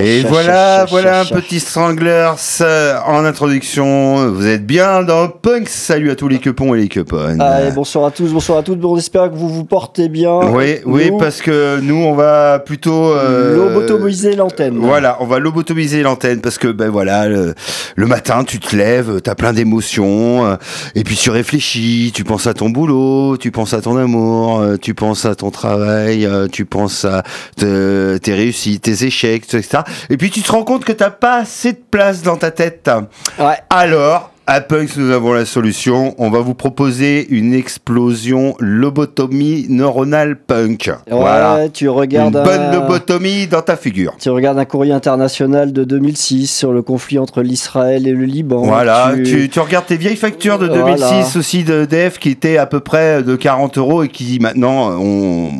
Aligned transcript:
Et 0.00 0.22
voilà, 0.22 0.84
voilà 0.88 1.20
un 1.20 1.24
petit 1.24 1.60
Stranglers 1.60 2.32
euh, 2.60 2.96
en 3.06 3.24
introduction. 3.24 4.30
Vous 4.30 4.46
êtes 4.46 4.66
bien 4.66 5.02
dans 5.02 5.28
Punk. 5.28 5.68
Salut 5.68 6.10
à 6.10 6.14
tous 6.16 6.28
les 6.28 6.38
quepons 6.38 6.74
et 6.74 6.80
les 6.80 6.88
queponnes. 6.88 7.40
Allez, 7.40 7.70
bonsoir 7.72 8.06
à 8.06 8.10
tous, 8.10 8.32
bonsoir 8.32 8.58
à 8.58 8.62
toutes. 8.62 8.78
Bon, 8.80 8.94
on 8.94 8.98
espère 8.98 9.30
que 9.30 9.36
vous 9.36 9.48
vous 9.48 9.64
portez 9.64 10.08
bien. 10.08 10.40
Oui, 10.50 10.76
oui, 10.84 11.10
parce 11.18 11.42
que 11.42 11.80
nous, 11.80 11.96
on 11.96 12.14
va 12.14 12.58
plutôt. 12.58 13.10
euh, 13.12 13.56
lobotomiser 13.56 14.36
l'antenne. 14.36 14.76
Voilà, 14.78 15.16
on 15.20 15.26
va 15.26 15.38
lobotomiser 15.38 16.02
l'antenne 16.02 16.40
parce 16.40 16.58
que 16.58 16.68
ben 16.68 16.88
voilà, 16.88 17.26
le, 17.28 17.54
le 17.96 18.06
matin 18.06 18.44
tu 18.44 18.58
te 18.58 18.74
lèves, 18.76 19.20
t'as 19.22 19.34
plein 19.34 19.52
d'émotions, 19.52 20.46
euh, 20.46 20.56
et 20.94 21.04
puis 21.04 21.16
tu 21.16 21.30
réfléchis, 21.30 22.12
tu 22.14 22.24
penses 22.24 22.46
à 22.46 22.54
ton 22.54 22.70
boulot, 22.70 23.36
tu 23.36 23.50
penses 23.50 23.74
à 23.74 23.80
ton 23.80 23.96
amour, 23.96 24.60
euh, 24.60 24.76
tu 24.76 24.94
penses 24.94 25.24
à 25.24 25.34
ton 25.34 25.50
travail, 25.50 26.28
tu 26.52 26.64
penses 26.64 27.04
à 27.04 27.22
te- 27.56 28.16
tes 28.18 28.34
réussites, 28.34 28.82
tes 28.82 28.99
échecs, 29.04 29.44
etc. 29.52 29.82
Et 30.08 30.16
puis 30.16 30.30
tu 30.30 30.42
te 30.42 30.52
rends 30.52 30.64
compte 30.64 30.84
que 30.84 30.92
t'as 30.92 31.10
pas 31.10 31.36
assez 31.38 31.72
de 31.72 31.80
place 31.90 32.22
dans 32.22 32.36
ta 32.36 32.50
tête. 32.50 32.90
Ouais. 33.38 33.56
Alors, 33.70 34.30
à 34.52 34.60
Punks, 34.60 34.96
nous 34.96 35.12
avons 35.12 35.32
la 35.32 35.44
solution. 35.44 36.12
On 36.18 36.28
va 36.28 36.40
vous 36.40 36.54
proposer 36.54 37.24
une 37.30 37.54
explosion 37.54 38.56
lobotomie 38.58 39.66
neuronale 39.68 40.34
punk. 40.36 40.88
Ouais, 40.88 41.16
voilà. 41.16 41.68
tu 41.68 41.88
regardes 41.88 42.34
Une 42.34 42.42
bonne 42.42 42.60
un... 42.60 42.72
lobotomie 42.72 43.46
dans 43.46 43.62
ta 43.62 43.76
figure. 43.76 44.16
Tu 44.18 44.28
regardes 44.28 44.58
un 44.58 44.64
courrier 44.64 44.92
international 44.92 45.72
de 45.72 45.84
2006 45.84 46.48
sur 46.48 46.72
le 46.72 46.82
conflit 46.82 47.20
entre 47.20 47.42
l'Israël 47.42 48.08
et 48.08 48.12
le 48.12 48.24
Liban. 48.24 48.62
Voilà, 48.62 49.12
tu... 49.24 49.48
tu 49.48 49.60
regardes 49.60 49.86
tes 49.86 49.96
vieilles 49.96 50.16
factures 50.16 50.58
de 50.58 50.66
2006 50.66 50.98
Voilà. 50.98 51.26
aussi 51.36 51.62
de 51.62 51.84
DF 51.84 52.18
qui 52.18 52.30
étaient 52.30 52.58
à 52.58 52.66
peu 52.66 52.80
près 52.80 53.22
de 53.22 53.36
40 53.36 53.78
euros 53.78 54.02
et 54.02 54.08
qui 54.08 54.40
maintenant 54.40 54.90
ont... 55.00 55.50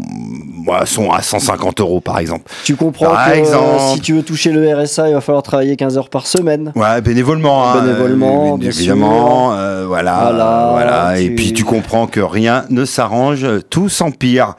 ouais, 0.66 0.86
sont 0.86 1.10
à 1.10 1.22
150 1.22 1.80
euros 1.80 2.00
par 2.00 2.18
exemple. 2.18 2.50
tu 2.64 2.76
comprends 2.76 3.06
Par 3.10 3.26
que 3.26 3.30
exemple. 3.32 3.64
euh, 3.80 3.94
si 3.94 4.00
tu 4.00 4.14
veux 4.14 4.22
toucher 4.22 4.52
le 4.52 4.74
RSA, 4.74 5.08
il 5.08 5.14
va 5.14 5.20
falloir 5.20 5.42
travailler 5.42 5.76
15 5.76 5.96
heures 5.98 6.08
par 6.08 6.26
semaine. 6.26 6.72
Ouais, 6.76 7.00
bénévolement. 7.00 7.68
hein, 7.70 7.80
Bénévolement, 7.82 8.54
euh, 8.54 8.58
bien 8.58 8.70
évidemment. 8.70 9.52
euh, 9.54 9.84
voilà, 9.86 10.18
Voilà, 10.30 10.68
voilà. 10.72 11.18
Et 11.20 11.30
puis 11.30 11.52
tu 11.52 11.64
comprends 11.64 12.06
que 12.06 12.20
rien 12.20 12.64
ne 12.70 12.84
s'arrange, 12.84 13.46
tout 13.70 13.88
s'empire. 13.88 14.54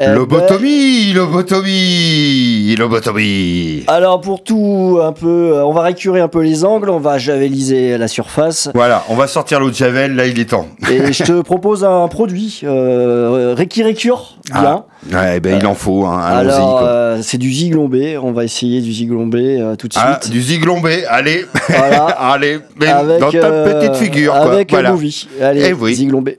Eh 0.00 0.04
ben, 0.06 0.14
Lobotomie, 0.14 1.12
lobotomie, 1.12 2.74
lobotomie. 2.76 3.84
alors 3.88 4.20
pour 4.20 4.42
tout 4.42 4.98
un 5.02 5.12
peu, 5.12 5.52
euh, 5.54 5.64
on 5.64 5.72
va 5.72 5.82
récurer 5.82 6.20
un 6.20 6.28
peu 6.28 6.40
les 6.42 6.64
angles, 6.64 6.90
on 6.90 6.98
va 6.98 7.18
javeliser 7.18 7.98
la 7.98 8.08
surface. 8.08 8.68
Voilà, 8.74 9.04
on 9.08 9.14
va 9.14 9.26
sortir 9.26 9.60
l'eau 9.60 9.70
de 9.70 9.74
Javel, 9.74 10.14
là 10.14 10.26
il 10.26 10.38
est 10.38 10.50
temps. 10.50 10.66
Et 10.90 11.12
je 11.12 11.22
te 11.24 11.40
propose 11.42 11.84
un 11.84 12.08
produit 12.08 12.60
euh, 12.64 13.54
récure 13.56 14.36
bien. 14.52 14.84
Ah, 15.12 15.16
ouais, 15.32 15.40
ben 15.40 15.58
il 15.60 15.66
en 15.66 15.74
faut, 15.74 16.04
hein. 16.06 16.18
Alors 16.20 16.78
quoi. 16.78 16.82
euh, 16.88 17.18
c'est 17.22 17.38
du 17.38 17.52
ziglombé, 17.52 18.18
on 18.18 18.32
va 18.32 18.44
essayer 18.44 18.80
du 18.80 18.92
ziglombé 18.92 19.58
euh, 19.60 19.76
tout 19.76 19.88
de 19.88 19.92
suite. 19.92 20.04
Ah, 20.06 20.20
du 20.30 20.40
ziglombé, 20.42 21.04
allez, 21.06 21.44
Voilà. 21.68 22.04
allez, 22.32 22.58
mais 22.78 22.86
avec, 22.88 23.20
dans 23.20 23.30
ta 23.30 23.50
petite 23.50 23.96
figure, 23.96 24.32
quoi. 24.32 24.52
Avec 24.52 24.70
voilà. 24.70 24.90
un 24.90 24.92
movie. 24.92 25.28
Allez, 25.40 25.66
Eh 25.68 25.72
oui. 25.72 25.94
ziglombé. 25.94 26.38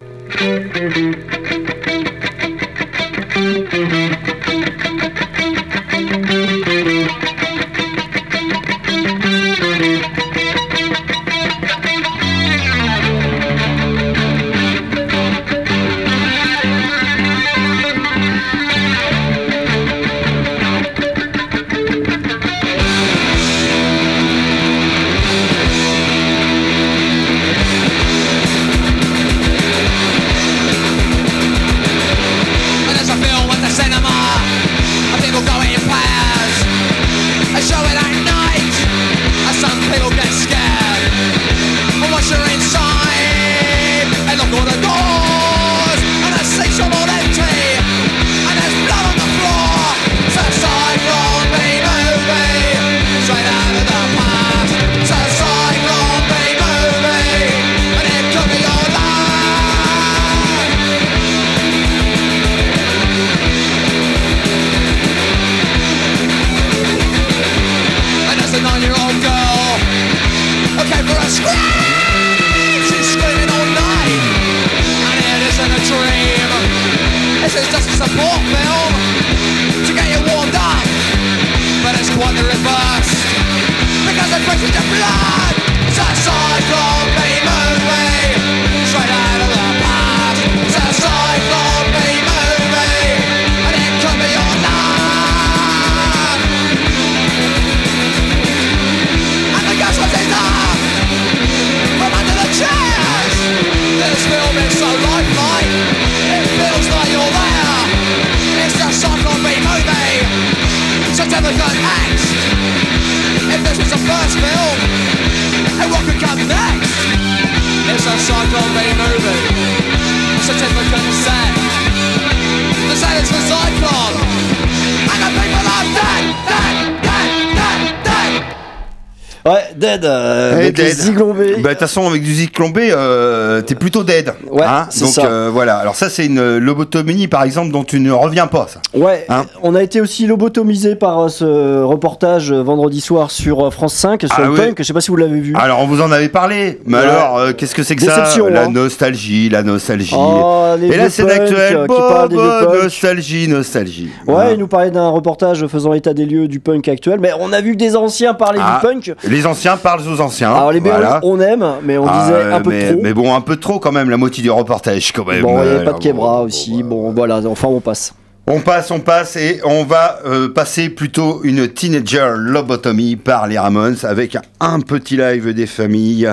Hey, 130.54 130.63
avec 130.66 130.78
ziglombés. 130.80 131.56
Bah, 131.58 131.62
de 131.62 131.68
toute 131.70 131.80
façon, 131.80 132.08
avec 132.08 132.24
du 132.24 132.34
ziglombé, 132.34 132.90
euh, 132.92 133.62
t'es 133.62 133.76
plutôt 133.76 134.04
dead. 134.04 134.34
Ouais, 134.52 134.64
hein 134.64 134.88
c'est 134.90 135.06
Donc 135.06 135.14
ça. 135.14 135.26
euh, 135.26 135.50
voilà. 135.52 135.78
Alors 135.78 135.96
ça, 135.96 136.10
c'est 136.10 136.26
une 136.26 136.58
lobotomie, 136.58 137.28
par 137.28 137.44
exemple, 137.44 137.72
dont 137.72 137.84
tu 137.84 138.00
ne 138.00 138.12
reviens 138.12 138.48
pas. 138.48 138.68
Ça. 138.70 138.80
Ouais, 138.98 139.26
Hein 139.30 139.46
on 139.62 139.76
a 139.76 139.84
été 139.84 140.02
aussi 140.02 140.26
lobotomisé 140.28 140.96
par 140.96 141.20
euh, 141.26 141.28
ce 141.30 141.82
reportage 141.84 142.52
euh, 142.52 142.62
vendredi 142.62 143.02
soir 143.02 143.32
sur 143.32 143.72
France 143.74 143.94
5 143.96 144.22
sur 144.22 144.30
Ah 144.38 144.42
le 144.44 144.50
oui. 144.52 144.58
punk. 144.58 144.76
Je 144.80 144.84
sais 144.84 144.94
pas 144.94 145.02
si 145.02 145.12
vous 145.12 145.18
l'avez 145.18 145.40
vu. 145.40 145.54
Alors, 145.58 145.80
on 145.82 145.88
vous 145.88 146.02
en 146.02 146.12
avait 146.12 146.30
parlé. 146.30 146.80
Mais 146.86 146.98
Ouais. 146.98 147.04
alors, 147.04 147.56
qu'est-ce 147.58 147.76
que 147.76 147.84
c'est 147.84 147.96
que 147.96 148.02
Déception, 148.02 148.46
ça 148.46 148.52
La 148.52 148.64
hein. 148.66 148.70
nostalgie, 148.70 149.50
la 149.50 149.64
nostalgie. 149.64 150.16
Oh, 150.18 150.74
les 150.80 150.88
Et 150.88 150.98
la 150.98 151.10
scène 151.10 151.30
actuelle, 151.30 151.88
qui 151.88 152.30
des 152.30 152.82
nostalgie, 152.84 153.48
nostalgie. 153.48 154.10
Ouais, 154.28 154.54
il 154.54 154.60
nous 154.60 154.68
parlait 154.68 154.92
d'un 154.92 155.10
reportage 155.10 155.66
faisant 155.68 155.94
état 155.94 156.14
des 156.14 156.26
lieux 156.26 156.48
du 156.48 156.60
punk 156.60 156.88
actuel. 156.88 157.20
Mais 157.20 157.32
on 157.40 157.52
a 157.54 157.62
vu 157.62 157.72
que 157.74 157.78
des 157.78 157.96
anciens 157.96 158.34
parler 158.34 158.60
Ah, 158.62 158.80
du 158.82 158.88
punk. 158.88 159.14
Les 159.28 159.46
anciens 159.46 159.78
parlent 159.78 160.02
aux 160.08 160.22
anciens. 160.22 160.53
Alors 160.56 160.72
les 160.72 160.80
BO, 160.80 160.90
voilà. 160.90 161.20
on 161.24 161.40
aime, 161.40 161.66
mais 161.84 161.98
on 161.98 162.06
Ah, 162.08 162.22
disait 162.26 162.54
un 162.54 162.62
peu 162.62 162.70
mais, 162.70 162.92
trop. 162.94 163.02
mais 163.04 163.14
bon, 163.14 163.34
un 163.36 163.42
peu 163.42 163.56
trop 163.58 163.80
quand 163.80 163.92
même, 163.92 164.10
la 164.10 164.18
moitié 164.18 164.42
du 164.44 164.52
reportage 164.52 165.12
quand 165.12 165.26
même. 165.26 165.42
bon, 165.42 165.60
il 165.64 165.66
n'y 165.66 165.70
avait 165.76 165.80
Euh, 165.80 165.86
pas 165.86 165.94
de 165.94 166.00
Kebra 166.00 166.40
bon, 166.40 166.46
aussi. 166.46 166.84
bon, 166.84 167.12
voilà, 167.12 167.42
enfin 167.48 167.68
on 167.68 167.80
passe. 167.80 168.14
On 168.46 168.60
passe, 168.60 168.92
on 168.92 169.00
passe 169.00 169.38
et 169.38 169.62
on 169.64 169.86
va 169.86 170.20
euh, 170.26 170.50
passer 170.50 170.90
plutôt 170.90 171.40
une 171.46 171.70
teenager 171.70 172.34
lobotomie 172.36 173.16
par 173.16 173.48
les 173.48 173.58
Ramones 173.58 173.96
avec 174.04 174.38
un 174.60 174.82
petit 174.82 175.16
live 175.16 175.54
des 175.54 175.66
familles 175.66 176.30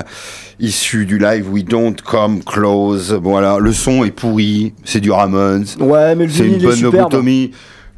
issu 0.59 1.05
du 1.05 1.17
live 1.19 1.49
We 1.49 1.63
Don't 1.63 1.95
Come 2.03 2.43
Close. 2.43 3.13
Voilà, 3.23 3.59
le 3.59 3.71
son 3.71 4.03
est 4.03 4.11
pourri, 4.11 4.73
c'est 4.83 4.99
du 4.99 5.09
Ramones. 5.09 5.65
Ouais, 5.79 6.13
mais 6.15 6.25
le 6.25 6.31
C'est 6.31 6.45
une 6.47 6.55
est 6.55 6.59
bonne 6.59 6.75
superbe. 6.75 6.93
lobotomie. 7.13 7.51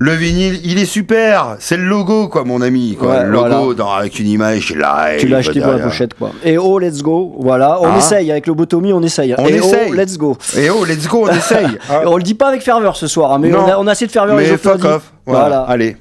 Le 0.05 0.11
vinyle, 0.15 0.59
il 0.65 0.79
est 0.79 0.85
super. 0.85 1.55
C'est 1.59 1.77
le 1.77 1.85
logo, 1.85 2.27
quoi, 2.27 2.43
mon 2.43 2.61
ami. 2.61 2.97
Quoi. 2.99 3.09
Ouais, 3.09 3.23
le 3.23 3.29
logo 3.31 3.47
voilà. 3.49 3.73
dans- 3.73 3.91
avec 3.93 4.19
une 4.19 4.27
image 4.27 4.71
live. 4.75 5.19
Tu 5.19 5.27
l'as 5.29 5.37
acheté 5.37 5.59
pour 5.61 5.69
la 5.69 5.75
derrière. 5.75 5.85
pochette, 5.87 6.13
quoi. 6.15 6.31
Et 6.43 6.57
oh, 6.57 6.77
let's 6.77 7.01
go. 7.01 7.35
Voilà, 7.39 7.79
on 7.79 7.85
Ah. 7.93 7.97
essaye. 7.99 8.29
Avec 8.29 8.47
lobotomie, 8.47 8.91
on 8.91 9.01
essaye. 9.01 9.33
On 9.37 9.47
Et 9.47 9.53
essaye. 9.53 9.91
oh, 9.91 9.93
let's 9.93 10.17
go. 10.17 10.35
Et 10.57 10.69
oh, 10.69 10.83
let's 10.83 11.07
go, 11.07 11.25
on 11.29 11.31
essaye. 11.33 11.67
on 12.05 12.17
le 12.17 12.23
dit 12.23 12.33
pas 12.33 12.49
avec 12.49 12.61
ferveur 12.63 12.97
ce 12.97 13.07
soir, 13.07 13.31
hein, 13.31 13.39
mais 13.39 13.53
on 13.55 13.65
a, 13.65 13.77
on 13.77 13.87
a 13.87 13.91
assez 13.91 14.05
de 14.07 14.11
ferveur 14.11 14.35
les 14.35 14.43
Mais 14.47 14.51
autres 14.51 14.61
fuck 14.63 14.83
off. 14.83 15.13
Voilà. 15.25 15.39
Voilà. 15.47 15.61
Allez. 15.69 15.95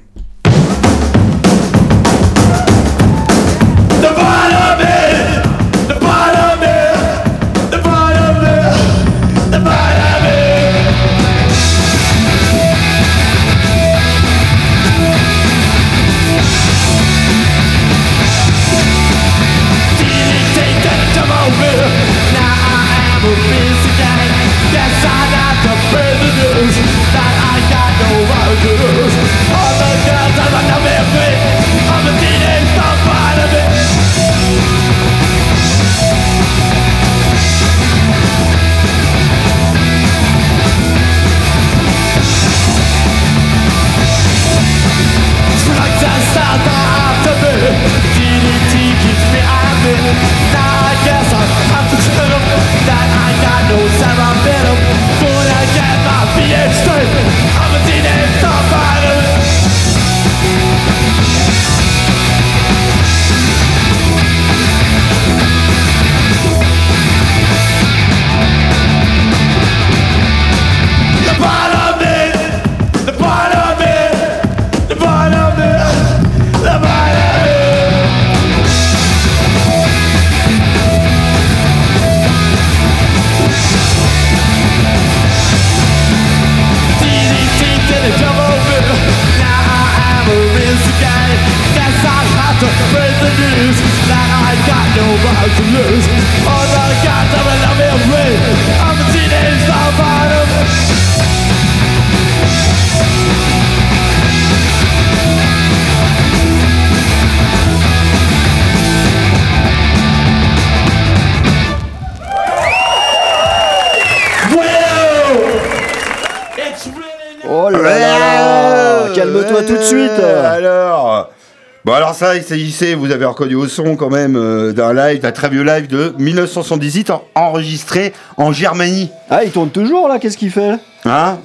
Il 122.35 122.43
s'agissait, 122.43 122.93
vous 122.95 123.11
avez 123.11 123.25
reconnu 123.25 123.55
au 123.55 123.67
son 123.67 123.95
quand 123.95 124.09
même, 124.09 124.35
euh, 124.35 124.71
d'un 124.73 124.93
live, 124.93 125.19
d'un 125.21 125.31
très 125.31 125.49
vieux 125.49 125.63
live 125.63 125.87
de 125.87 126.13
1978 126.17 127.09
en- 127.11 127.23
enregistré 127.35 128.13
en 128.37 128.51
Germanie. 128.51 129.09
Ah, 129.29 129.43
il 129.43 129.51
tourne 129.51 129.69
toujours 129.69 130.07
là, 130.07 130.19
qu'est-ce 130.19 130.37
qu'il 130.37 130.51
fait 130.51 130.75
Hein? 131.05 131.37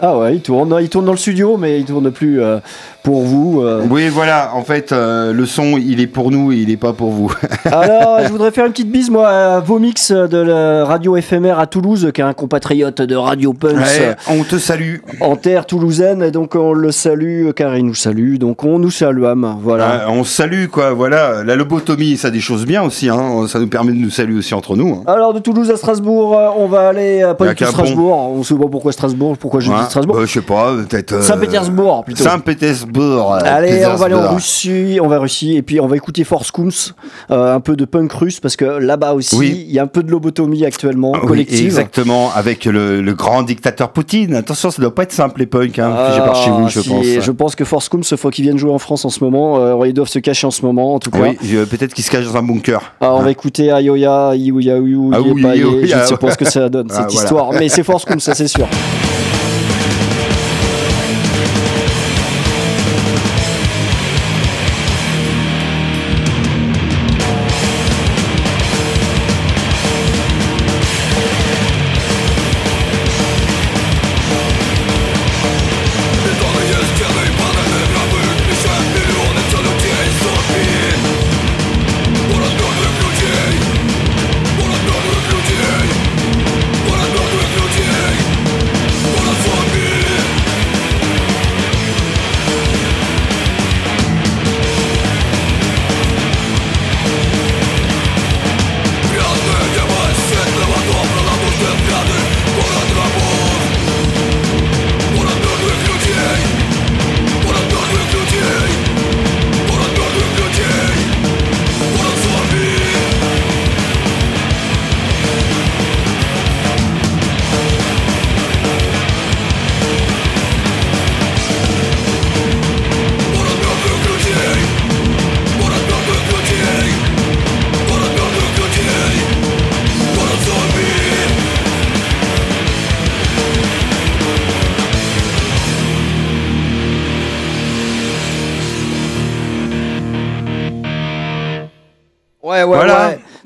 Ah 0.00 0.18
ouais, 0.18 0.34
il 0.36 0.42
tourne. 0.42 0.76
Il 0.82 0.90
tourne 0.90 1.06
dans 1.06 1.12
le 1.12 1.18
studio, 1.18 1.56
mais 1.56 1.78
il 1.80 1.86
tourne 1.86 2.10
plus 2.10 2.42
euh, 2.42 2.58
pour 3.06 3.22
vous. 3.22 3.60
euh. 3.62 3.84
Oui 3.88 4.08
voilà, 4.08 4.50
en 4.54 4.62
fait, 4.64 4.90
euh, 4.90 5.32
le 5.32 5.46
son, 5.46 5.78
il 5.78 6.00
est 6.00 6.08
pour 6.08 6.32
nous, 6.32 6.50
il 6.50 6.70
est 6.72 6.76
pas 6.76 6.92
pour 6.92 7.10
vous. 7.12 7.32
Alors, 7.64 8.18
je 8.24 8.28
voudrais 8.28 8.50
faire 8.50 8.66
une 8.66 8.72
petite 8.72 8.90
bise, 8.90 9.10
moi, 9.10 9.28
à 9.28 9.60
Vomix 9.60 10.10
de 10.10 10.36
la 10.38 10.84
radio 10.84 11.16
éphémère 11.16 11.60
à 11.60 11.68
Toulouse, 11.68 12.10
qui 12.12 12.20
est 12.20 12.24
un 12.24 12.32
compatriote 12.32 13.00
de 13.02 13.14
Radio 13.14 13.54
Ouais, 13.62 14.16
on 14.28 14.42
te 14.42 14.58
salue. 14.58 14.96
en 15.20 15.36
terre 15.36 15.66
toulousaine, 15.66 16.20
et 16.24 16.32
donc 16.32 16.56
on 16.56 16.72
le 16.72 16.90
salue, 16.90 17.50
car 17.54 17.76
il 17.76 17.86
nous 17.86 17.94
salue, 17.94 18.38
donc 18.38 18.64
on 18.64 18.80
nous 18.80 18.90
salue, 18.90 19.22
voilà. 19.62 20.06
On 20.08 20.24
salue 20.24 20.66
quoi, 20.66 20.90
voilà. 20.92 21.44
La 21.44 21.54
lobotomie, 21.54 22.16
ça 22.16 22.28
a 22.28 22.30
des 22.32 22.40
choses 22.40 22.66
bien 22.66 22.82
aussi, 22.82 23.08
hein. 23.08 23.46
ça 23.46 23.60
nous 23.60 23.68
permet 23.68 23.92
de 23.92 23.98
nous 23.98 24.10
saluer 24.10 24.36
aussi 24.38 24.52
entre 24.52 24.74
nous. 24.74 24.94
hein. 24.94 25.02
Alors, 25.06 25.32
de 25.32 25.38
Toulouse 25.38 25.70
à 25.70 25.76
Strasbourg, 25.76 26.36
euh, 26.36 26.48
on 26.58 26.66
va 26.66 26.88
aller, 26.88 27.22
euh, 27.22 27.34
pas 27.34 27.46
du 27.46 27.54
tout 27.54 27.64
Strasbourg, 27.66 28.32
on 28.36 28.42
sait 28.42 28.56
pas 28.56 28.66
pourquoi 28.68 28.90
Strasbourg, 28.90 29.36
pourquoi 29.38 29.60
je 29.60 29.70
Ouais. 29.70 29.78
dis 29.78 29.84
Strasbourg. 29.84 30.16
Bah, 30.16 30.22
je 30.26 30.32
sais 30.32 30.40
pas, 30.40 30.72
peut-être. 30.88 31.22
Saint-Pétersbourg, 31.22 32.04
plutôt. 32.04 32.24
Saint-Pétersbourg. 32.24 32.95
Euh, 33.02 33.38
Allez, 33.44 33.84
on 33.86 33.96
va 33.96 34.06
aller 34.06 34.14
en. 34.14 34.34
Russie, 34.34 34.98
on 35.02 35.08
va 35.08 35.18
en 35.18 35.22
Russie, 35.22 35.56
et 35.56 35.62
puis 35.62 35.80
on 35.80 35.86
va 35.86 35.96
écouter 35.96 36.24
Force 36.24 36.50
Kums, 36.50 36.94
euh, 37.30 37.54
un 37.54 37.60
peu 37.60 37.76
de 37.76 37.84
punk 37.84 38.12
russe, 38.12 38.40
parce 38.40 38.56
que 38.56 38.64
là-bas 38.64 39.12
aussi, 39.14 39.36
Oui. 39.36 39.64
il 39.68 39.74
y 39.74 39.78
a 39.78 39.82
un 39.82 39.86
peu 39.86 40.02
de 40.02 40.10
lobotomie 40.10 40.64
actuellement, 40.64 41.12
Ah 41.14 41.20
Oui, 41.22 41.28
collective. 41.28 41.66
exactement, 41.66 42.30
avec 42.34 42.64
le, 42.64 43.00
le 43.02 43.14
grand 43.14 43.42
dictateur 43.42 43.90
Poutine. 43.92 44.34
Attention, 44.34 44.70
ça 44.70 44.80
doit 44.82 44.94
pas 44.94 45.02
être 45.04 45.12
simple 45.12 45.40
les 45.40 45.46
punks, 45.46 45.78
hein, 45.78 45.90
par 46.24 46.36
chez 46.36 46.50
vous, 46.50 46.68
je 46.68 46.80
Ah, 46.80 46.82
si, 46.82 46.88
pense. 46.88 47.04
Je 47.24 47.30
pense 47.30 47.54
que 47.56 47.64
Force 47.64 47.88
Kums, 47.88 48.14
faut 48.16 48.30
qu'ils 48.30 48.44
viennent 48.44 48.58
jouer 48.58 48.72
en 48.72 48.78
France 48.78 49.04
en 49.04 49.10
ce 49.10 49.22
moment. 49.22 49.58
euh, 49.58 49.86
ils 49.86 49.94
doivent 49.94 50.08
se 50.08 50.18
cacher 50.18 50.46
en 50.46 50.50
ce 50.50 50.62
moment, 50.64 50.94
en 50.94 50.98
tout 50.98 51.10
cas. 51.10 51.20
Oui, 51.20 51.36
peut-être 51.70 51.94
qu'ils 51.94 52.04
se 52.04 52.10
cachent 52.10 52.26
dans 52.26 52.36
un 52.36 52.42
bunker. 52.42 52.80
Alors, 53.00 53.18
on 53.18 53.22
va 53.22 53.30
écouter 53.30 53.70
Ayoya, 53.70 54.32
Iouya, 54.34 54.78
Iou, 54.78 55.10
Ah 55.14 55.20
oui, 55.20 55.42
je 55.42 55.94
ne 55.94 56.00
ah, 56.00 56.06
sais 56.06 56.16
pas 56.16 56.30
ce 56.30 56.36
que 56.38 56.44
ça 56.44 56.68
donne, 56.68 56.88
Ah, 56.90 56.94
cette 56.94 57.12
voilà. 57.12 57.22
histoire. 57.24 57.52
Mais 57.52 57.68
c'est 57.68 57.82
Force 57.82 58.04
Kums, 58.04 58.20
ça 58.22 58.34
c'est 58.34 58.48
sûr. 58.48 58.66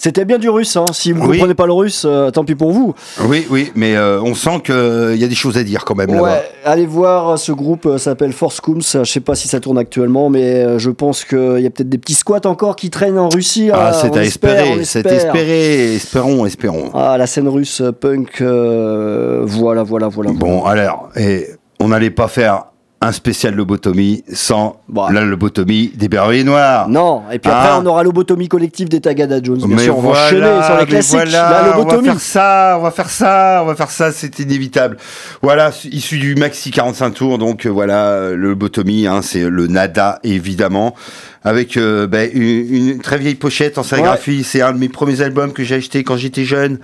C'était 0.03 0.25
bien 0.25 0.39
du 0.39 0.49
russe, 0.49 0.77
hein. 0.79 0.87
Si 0.93 1.13
vous 1.13 1.21
Oui. 1.29 1.37
comprenez 1.37 1.53
pas 1.55 1.67
le 1.67 1.75
russe, 1.75 2.05
euh, 2.09 2.31
tant 2.31 2.43
pis 2.43 2.55
pour 2.55 2.73
vous. 2.73 2.95
Oui, 3.27 3.47
oui, 3.51 3.71
mais 3.75 3.97
euh, 3.97 4.19
on 4.23 4.35
sent 4.35 4.63
qu'il 4.65 5.17
y 5.19 5.25
a 5.25 5.29
des 5.29 5.35
choses 5.35 5.59
à 5.59 5.63
dire 5.63 5.85
quand 5.85 5.95
même 5.95 6.11
là-bas. 6.15 6.41
Allez 6.65 6.87
voir, 6.87 7.39
ce 7.39 7.53
groupe 7.53 7.85
euh, 7.85 7.99
s'appelle 7.99 8.33
Force 8.33 8.63
Kums. 8.63 8.97
Je 9.03 9.05
sais 9.05 9.21
pas 9.21 9.35
si 9.35 9.47
ça 9.47 9.61
tourne 9.61 9.77
actuellement, 9.77 10.31
mais 10.31 10.65
euh, 10.65 10.79
je 10.79 10.89
pense 10.89 11.27
qu'il 11.27 11.61
y 11.61 11.67
a 11.67 11.71
peut-être 11.71 11.91
des 11.91 11.99
petits 11.99 12.15
squats 12.15 12.41
encore 12.47 12.77
qui 12.77 12.89
traînent 12.89 13.19
en 13.19 13.29
Russie. 13.29 13.69
Ah, 13.75 13.93
c'est 13.93 14.17
à 14.17 14.23
espère, 14.25 14.53
espérer, 14.61 14.85
c'est 14.87 15.01
espère. 15.01 15.13
espérer, 15.35 15.95
espérons, 15.97 16.47
espérons. 16.47 16.91
Ah, 16.95 17.19
la 17.19 17.27
scène 17.27 17.49
russe 17.49 17.83
euh, 17.83 17.93
punk, 17.93 18.41
euh, 18.41 19.43
voilà, 19.45 19.83
voilà, 19.83 20.09
voilà. 20.09 20.31
Bon, 20.33 20.65
alors, 20.65 21.11
et 21.15 21.47
on 21.79 21.89
n'allait 21.89 22.09
pas 22.11 22.29
faire 22.29 22.65
un 23.03 23.13
spécial 23.13 23.55
lobotomie 23.55 24.25
sans 24.31 24.81
Bah. 24.89 25.09
la 25.11 25.23
lobotomie 25.23 25.91
des 25.95 26.09
berruyers 26.11 26.45
noirs. 26.45 26.87
Non, 26.89 27.23
et 27.33 27.39
puis 27.39 27.51
après 27.51 27.69
Ah. 27.73 27.81
on 27.83 27.87
aura 27.87 28.03
lobotomie 28.03 28.47
collective 28.49 28.91
des 28.91 29.01
Tagada 29.01 29.43
Jones. 29.43 29.57
Bien 29.59 29.69
mais 29.77 29.85
sûr, 29.85 29.97
on 29.97 30.03
va 30.03 30.11
enchaîner 30.11 30.63
sur 30.63 30.77
les 30.79 30.85
classiques. 30.87 31.15
voilà, 31.17 31.31
la 31.51 31.61
on 31.63 31.71
va 31.71 31.77
lobotomie. 31.79 32.09
faire 32.09 32.21
ça, 32.21 32.77
on 32.79 32.83
va 32.83 32.91
faire 32.91 33.09
ça, 33.09 33.61
on 33.63 33.67
va 33.67 33.75
faire 33.75 33.91
ça, 33.91 34.13
c'est 34.13 34.39
inévitable. 34.41 34.99
Voilà, 35.41 35.71
issu 35.91 36.19
du 36.19 36.35
maxi 36.35 36.71
45 36.71 37.11
tours, 37.13 37.39
donc 37.39 37.65
euh, 37.65 37.71
voilà, 37.71 38.31
le 38.33 38.37
lobotomie, 38.37 39.07
hein, 39.07 39.21
c'est 39.23 39.49
le 39.49 39.67
nada 39.67 40.19
évidemment, 40.23 40.95
avec 41.43 41.79
euh, 41.79 42.07
ben, 42.07 42.29
une, 42.35 42.75
une 42.93 43.01
très 43.01 43.17
vieille 43.17 43.35
pochette 43.35 43.79
en 43.79 43.83
sérigraphie. 43.83 44.45
C'est 44.45 44.61
un 44.61 44.73
de 44.75 44.79
mes 44.79 44.91
premiers 44.91 45.23
albums 45.23 45.55
que 45.55 45.65
j'ai 45.65 45.77
acheté 45.77 46.05
quand 46.05 46.19
j'étais 46.19 46.45
jeune. 46.45 46.79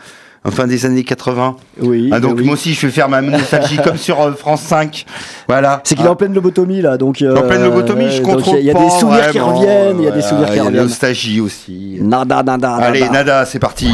En 0.47 0.51
fin 0.51 0.67
des 0.67 0.87
années 0.87 1.05
80. 1.05 1.57
Oui. 1.81 2.11
Ah, 2.13 2.21
donc 2.21 2.37
oui. 2.39 2.45
moi 2.45 2.55
aussi 2.55 2.73
je 2.75 2.87
vais 2.87 2.93
faire 2.93 3.09
ma 3.09 3.21
nostalgie 3.21 3.77
comme 3.85 3.97
sur 3.97 4.21
euh, 4.21 4.33
France 4.33 4.63
5. 4.63 5.05
Voilà. 5.49 5.81
C'est 5.85 5.95
qu'il 5.97 6.05
est 6.07 6.09
en 6.09 6.17
pleine 6.17 6.33
lobotomie 6.35 6.81
là, 6.83 6.97
donc. 6.97 7.21
euh, 7.23 7.35
En 7.37 7.43
pleine 7.43 7.63
lobotomie, 7.65 8.11
je 8.11 8.23
contrôle 8.23 8.59
Il 8.61 8.67
y 8.67 8.71
a, 8.71 8.73
il 8.73 8.77
y 8.79 8.81
a 8.81 8.85
des 8.85 8.91
souvenirs 9.01 9.31
qui 9.31 9.39
reviennent, 9.41 9.99
il 10.01 10.05
y 10.05 10.09
a 10.09 10.11
des 10.13 10.21
voilà, 10.21 10.29
souvenirs 10.29 10.47
qui 10.49 10.53
Il 10.55 10.57
y 10.57 10.61
a 10.61 10.63
la 10.63 10.69
reviennent. 10.69 10.83
nostalgie 10.85 11.41
aussi. 11.41 11.99
Nada, 12.01 12.43
nada, 12.43 12.75
Allez, 12.77 13.01
nada. 13.01 13.13
nada, 13.13 13.45
c'est 13.47 13.59
parti. 13.59 13.89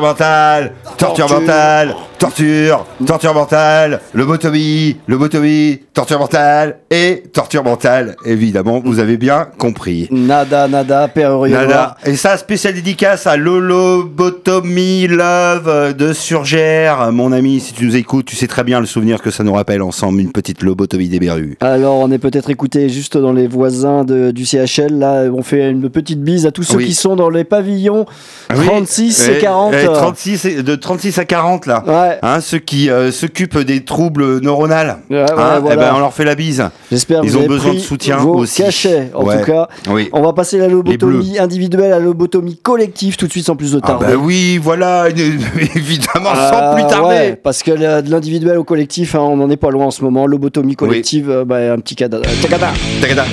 Torture 0.00 0.06
mentale, 0.06 0.72
torture 0.96 1.26
Torture. 1.26 1.40
mentale, 1.40 1.94
torture, 2.20 2.86
torture 3.06 3.32
mentale, 3.34 4.00
lobotomie, 4.14 4.96
lobotomie, 5.08 5.80
torture 5.94 6.18
mentale 6.20 6.76
et 6.90 7.22
torture 7.32 7.64
mentale. 7.64 8.14
Évidemment, 8.26 8.80
vous 8.84 8.98
avez 8.98 9.16
bien 9.16 9.48
compris. 9.58 10.06
Nada, 10.10 10.68
nada, 10.68 11.08
Père. 11.08 11.38
Nada. 11.40 11.96
Et 12.04 12.16
ça, 12.16 12.36
spécial 12.36 12.74
dédicace 12.74 13.26
à 13.26 13.38
Lolobotomie 13.38 15.06
Love 15.08 15.94
de 15.96 16.12
Surgère. 16.12 17.10
Mon 17.10 17.32
ami, 17.32 17.58
si 17.58 17.72
tu 17.72 17.86
nous 17.86 17.96
écoutes, 17.96 18.26
tu 18.26 18.36
sais 18.36 18.46
très 18.46 18.64
bien 18.64 18.80
le 18.80 18.86
souvenir 18.86 19.22
que 19.22 19.30
ça 19.30 19.42
nous 19.42 19.54
rappelle 19.54 19.80
ensemble 19.80 20.20
une 20.20 20.30
petite 20.30 20.62
lobotomie 20.62 21.08
des 21.08 21.18
berrues. 21.20 21.56
Alors, 21.60 21.94
on 22.00 22.10
est 22.12 22.18
peut-être 22.18 22.50
écouté 22.50 22.90
juste 22.90 23.16
dans 23.16 23.32
les 23.32 23.48
voisins 23.48 24.04
de- 24.04 24.30
du 24.30 24.44
CHL. 24.44 24.98
Là, 24.98 25.24
on 25.34 25.42
fait 25.42 25.70
une 25.70 25.88
petite 25.88 26.20
bise 26.22 26.44
à 26.44 26.50
tous 26.52 26.64
ceux 26.64 26.76
Oui. 26.76 26.84
qui 26.86 26.94
sont 26.94 27.16
dans 27.16 27.30
les 27.30 27.44
pavillons 27.44 28.04
36 28.50 29.26
et 29.28 29.36
Eh, 29.36 29.40
40. 29.40 29.72
eh, 29.74 29.86
36 29.86 30.44
et- 30.44 30.62
de 30.62 30.74
36 30.74 31.18
à 31.18 31.24
40 31.24 31.64
là. 31.64 31.82
Ouais. 31.86 32.09
Hein, 32.22 32.40
ceux 32.40 32.58
qui 32.58 32.90
euh, 32.90 33.10
s'occupent 33.12 33.58
des 33.58 33.84
troubles. 33.84 34.22
Ouais, 34.24 34.40
ouais, 34.48 34.80
Hein, 35.10 35.62
eh 35.70 35.76
ben, 35.76 35.92
on 35.94 35.98
leur 35.98 36.12
fait 36.12 36.24
la 36.24 36.34
bise. 36.34 36.64
J'espère 36.90 37.22
Ils 37.24 37.30
vous 37.30 37.36
ont 37.36 37.40
avez 37.40 37.48
besoin 37.48 37.70
pris 37.70 37.78
de 37.78 37.82
soutien 37.84 38.16
vos 38.18 38.34
aussi. 38.36 38.62
cachets. 38.62 39.10
En 39.14 39.22
tout 39.24 39.44
cas, 39.44 39.68
Oui. 39.88 40.08
on 40.12 40.22
va 40.22 40.32
passer 40.32 40.58
la 40.58 40.68
lobotomie 40.68 41.38
individuelle 41.38 41.92
à 41.92 41.98
la 41.98 42.04
lobotomie 42.04 42.56
collective 42.62 43.16
tout 43.16 43.26
de 43.26 43.30
suite 43.32 43.46
sans 43.46 43.56
plus 43.56 43.72
de 43.72 43.80
Ah 43.82 43.86
tarder. 43.86 44.06
bah 44.06 44.12
oui, 44.20 44.58
voilà, 44.62 45.08
évidemment, 45.74 46.34
sans 46.34 46.50
Ah, 46.52 46.72
plus 46.74 46.86
tarder. 46.86 47.34
parce 47.42 47.62
que 47.62 47.70
de 48.02 48.10
l'individuel 48.10 48.58
au 48.58 48.64
collectif, 48.64 49.14
hein, 49.14 49.20
on 49.20 49.36
n'en 49.36 49.50
est 49.50 49.56
pas 49.56 49.70
loin 49.70 49.86
en 49.86 49.90
ce 49.90 50.02
moment. 50.02 50.26
Lobotomie 50.26 50.76
collective, 50.76 51.30
euh, 51.30 51.44
bah, 51.44 51.72
un 51.72 51.78
petit 51.78 51.94
cadre. 51.96 52.20
Tagada. 52.42 52.70
Tagada. 53.00 53.24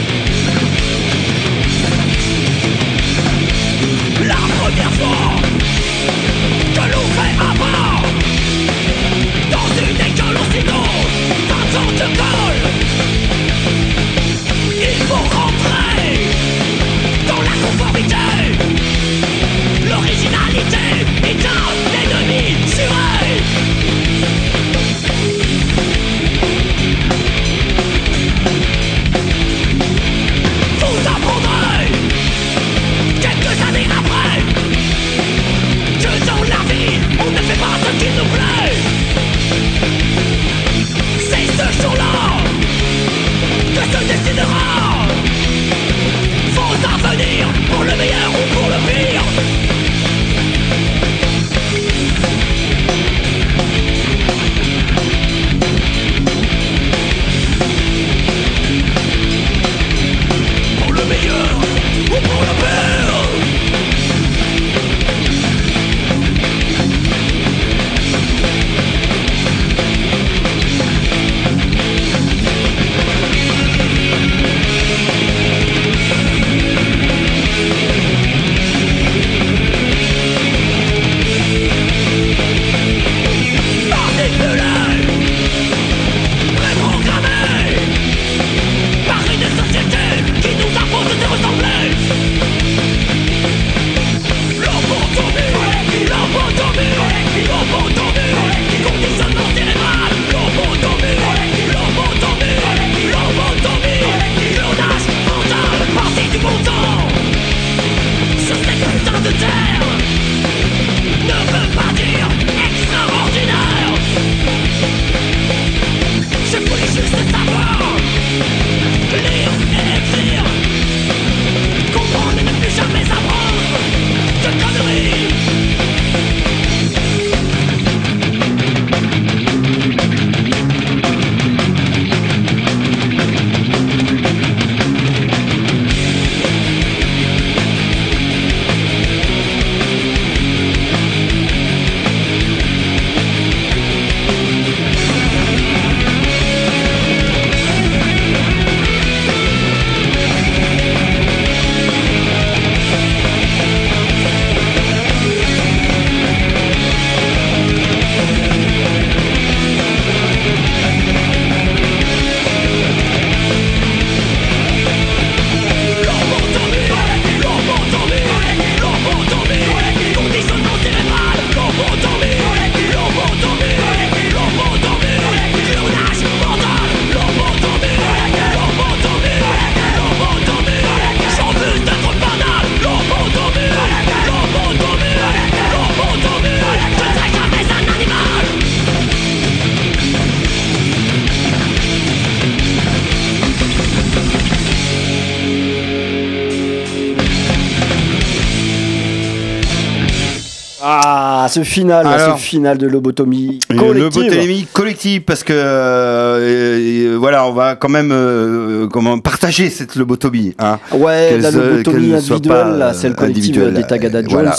Ce 201.57 201.63
final, 201.63 202.07
Alors. 202.07 202.37
ce 202.37 202.43
final 202.43 202.77
de 202.77 202.87
lobotomie 202.87 203.59
collective. 203.69 204.23
lobotomie 204.23 204.67
collective 204.73 205.21
parce 205.23 205.43
que 205.43 205.53
euh, 205.55 207.15
voilà, 207.19 207.45
on 207.47 207.53
va 207.53 207.75
quand 207.75 207.89
même 207.89 208.11
euh, 208.11 208.87
comment 208.87 209.17
partager 209.19 209.69
cette 209.69 209.95
lobotomie. 209.95 210.53
Hein. 210.59 210.79
Ouais, 210.93 211.37
la 211.37 211.51
lobotomie 211.51 212.13
individuelle, 212.13 212.77
là, 212.77 212.93
celle 212.93 213.11
euh, 213.11 213.15
collective 213.15 213.73
des 213.73 213.83
Tagada 213.83 214.21
Jones. 214.21 214.29
Voilà. 214.31 214.55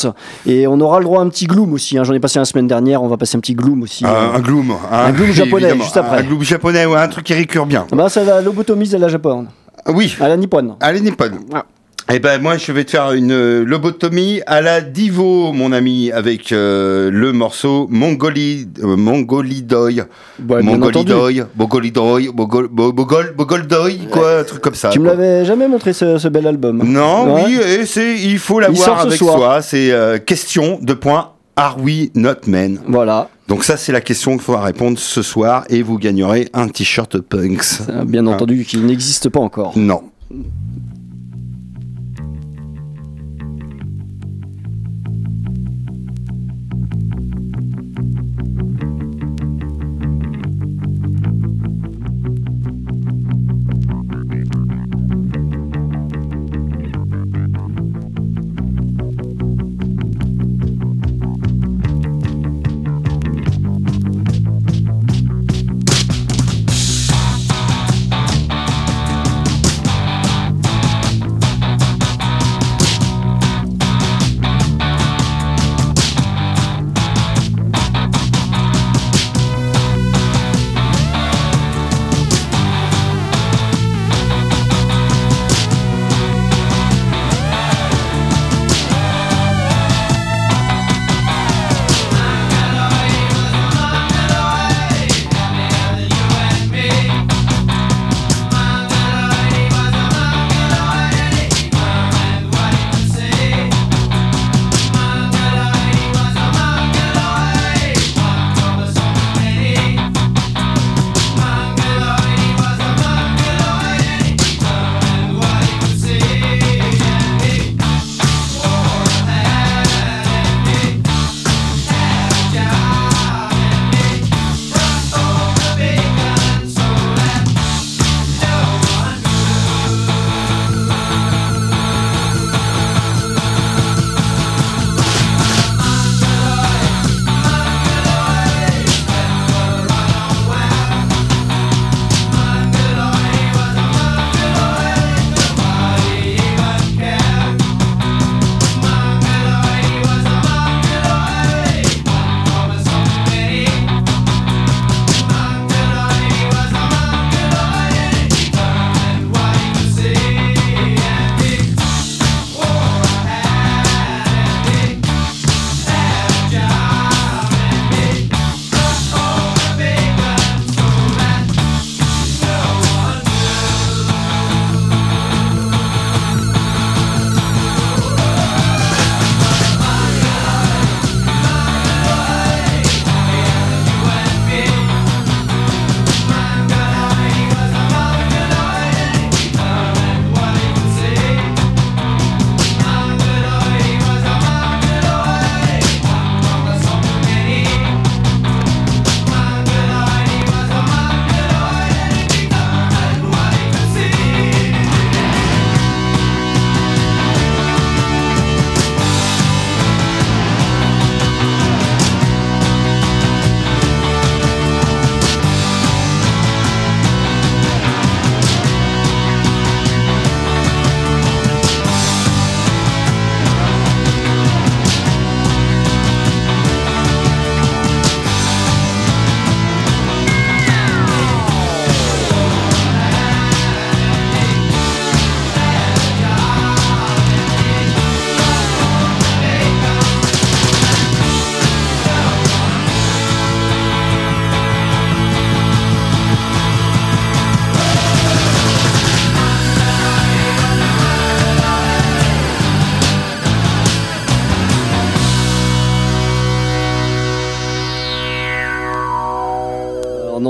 Et 0.47 0.67
on 0.67 0.81
aura 0.81 0.99
le 0.99 1.05
droit 1.05 1.21
à 1.21 1.25
un 1.25 1.29
petit 1.29 1.47
gloom 1.47 1.73
aussi. 1.73 1.99
hein. 1.99 2.05
J'en 2.05 2.15
ai 2.15 2.21
passé 2.21 2.39
la 2.39 2.45
semaine 2.45 2.67
dernière, 2.67 3.03
on 3.03 3.09
va 3.09 3.17
passer 3.17 3.37
un 3.37 3.41
petit 3.41 3.55
gloom 3.55 3.83
aussi. 3.83 4.05
Un, 4.05 4.09
euh. 4.11 4.35
un 4.37 4.41
gloom. 4.41 4.71
hein, 4.71 4.77
Un 5.07 5.13
gloom 5.13 5.31
japonais, 5.33 5.63
évidemment. 5.65 5.85
juste 5.85 5.97
après. 5.97 6.19
Un 6.19 6.23
gloom 6.23 6.43
japonais, 6.43 6.87
ouais, 6.87 6.99
un 6.99 7.09
truc 7.09 7.25
qui 7.25 7.35
récure 7.35 7.67
bien. 7.67 7.87
Ah 7.93 7.97
bah, 7.97 8.07
c'est 8.09 8.25
la 8.25 8.41
lobotomie 8.41 8.89
de 8.89 8.97
la 8.99 9.09
Japon, 9.09 9.47
Oui, 9.89 10.15
à 10.21 10.29
la 10.29 10.37
nippone. 10.37 10.75
allez 10.81 11.01
Nippon. 11.01 11.31
Ah. 11.55 11.65
Eh 12.11 12.21
ben 12.21 12.41
moi 12.41 12.57
je 12.57 12.73
vais 12.73 12.85
te 12.85 12.93
faire 12.93 13.13
une 13.13 13.33
euh, 13.33 13.65
lobotomie 13.67 14.41
à 14.47 14.63
la 14.63 14.81
Divo 14.81 15.53
mon 15.53 15.73
ami 15.73 16.11
avec 16.11 16.53
euh, 16.53 17.11
le 17.13 17.35
morceau 17.35 17.87
Mongoli 17.91 18.67
euh, 18.83 18.97
Mongolidoy 18.97 19.97
Ouais, 20.49 20.57
entendu. 20.63 20.65
Mongolidoy 20.65 21.43
Mongolidoy 21.55 22.31
Mogol 22.35 22.69
Bo- 22.69 22.93
Bogol 22.95 23.35
Bogoldoy 23.37 23.99
quoi 24.11 24.39
un 24.41 24.45
truc 24.45 24.63
comme 24.63 24.75
ça. 24.75 24.89
Tu 24.89 25.01
me 25.01 25.07
l'avais 25.07 25.45
jamais 25.45 25.69
montré 25.69 25.93
ce, 25.93 26.17
ce 26.17 26.29
bel 26.29 26.47
album. 26.47 26.83
Non, 26.83 27.35
Ouais. 27.35 27.43
oui, 27.47 27.59
et 27.59 27.85
c'est 27.85 28.17
il 28.19 28.39
faut 28.39 28.59
l'avoir 28.59 29.01
avec 29.01 29.13
soir. 29.19 29.37
soi, 29.37 29.61
c'est 29.63 29.91
euh, 29.93 30.17
question 30.19 30.79
de 30.81 30.95
point 30.95 31.33
Are 31.57 31.77
we 31.79 32.11
not 32.15 32.47
men? 32.47 32.79
Voilà, 32.89 33.29
Donc 33.49 33.65
ça 33.65 33.77
c'est 33.77 33.93
la 33.93 34.01
question 34.01 34.33
qu'il 34.33 34.41
faudra 34.43 34.63
répondre 34.63 34.99
ce 34.99 35.21
soir 35.21 35.65
et 35.69 35.83
vous 35.83 35.99
gagnerez 35.99 36.49
un 36.55 36.69
t-shirt 36.69 37.19
Punks. 37.21 37.83
Bien 38.07 38.27
Ah. 38.27 38.31
entendu, 38.31 38.65
qui 38.65 38.79
n'existe 38.79 39.29
pas 39.29 39.41
encore. 39.41 39.73
Non. 39.77 40.05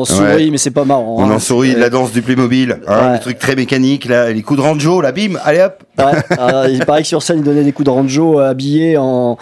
Sourit, 0.09 0.51
mais 0.51 0.59
c'est 0.59 0.71
pas 0.71 0.85
marrant. 0.85 1.17
On 1.19 1.25
hein. 1.25 1.35
en 1.35 1.39
sourit 1.39 1.75
la 1.75 1.91
danse 1.91 2.13
du 2.13 2.23
Playmobil, 2.23 2.79
hein, 2.87 3.07
Ouais. 3.07 3.13
le 3.15 3.21
truc 3.21 3.39
très 3.39 3.55
mécanique, 3.55 4.07
là, 4.07 4.31
les 4.31 4.43
coups 4.43 4.61
de 4.61 4.65
ranjo, 4.65 5.01
là, 5.01 5.13
bim, 5.13 5.35
allez 5.45 5.61
hop. 5.61 5.83
Ouais, 5.99 6.05
euh, 6.39 6.69
il 6.71 6.85
paraît 6.85 7.03
que 7.03 7.09
sur 7.09 7.23
scène, 7.23 7.39
il 7.39 7.45
donnait 7.45 7.65
des 7.65 7.73
coups 7.73 7.87
de 7.87 7.91
ranjo 7.91 8.41
euh, 8.41 8.51
habillés 8.51 8.97
en, 8.97 9.37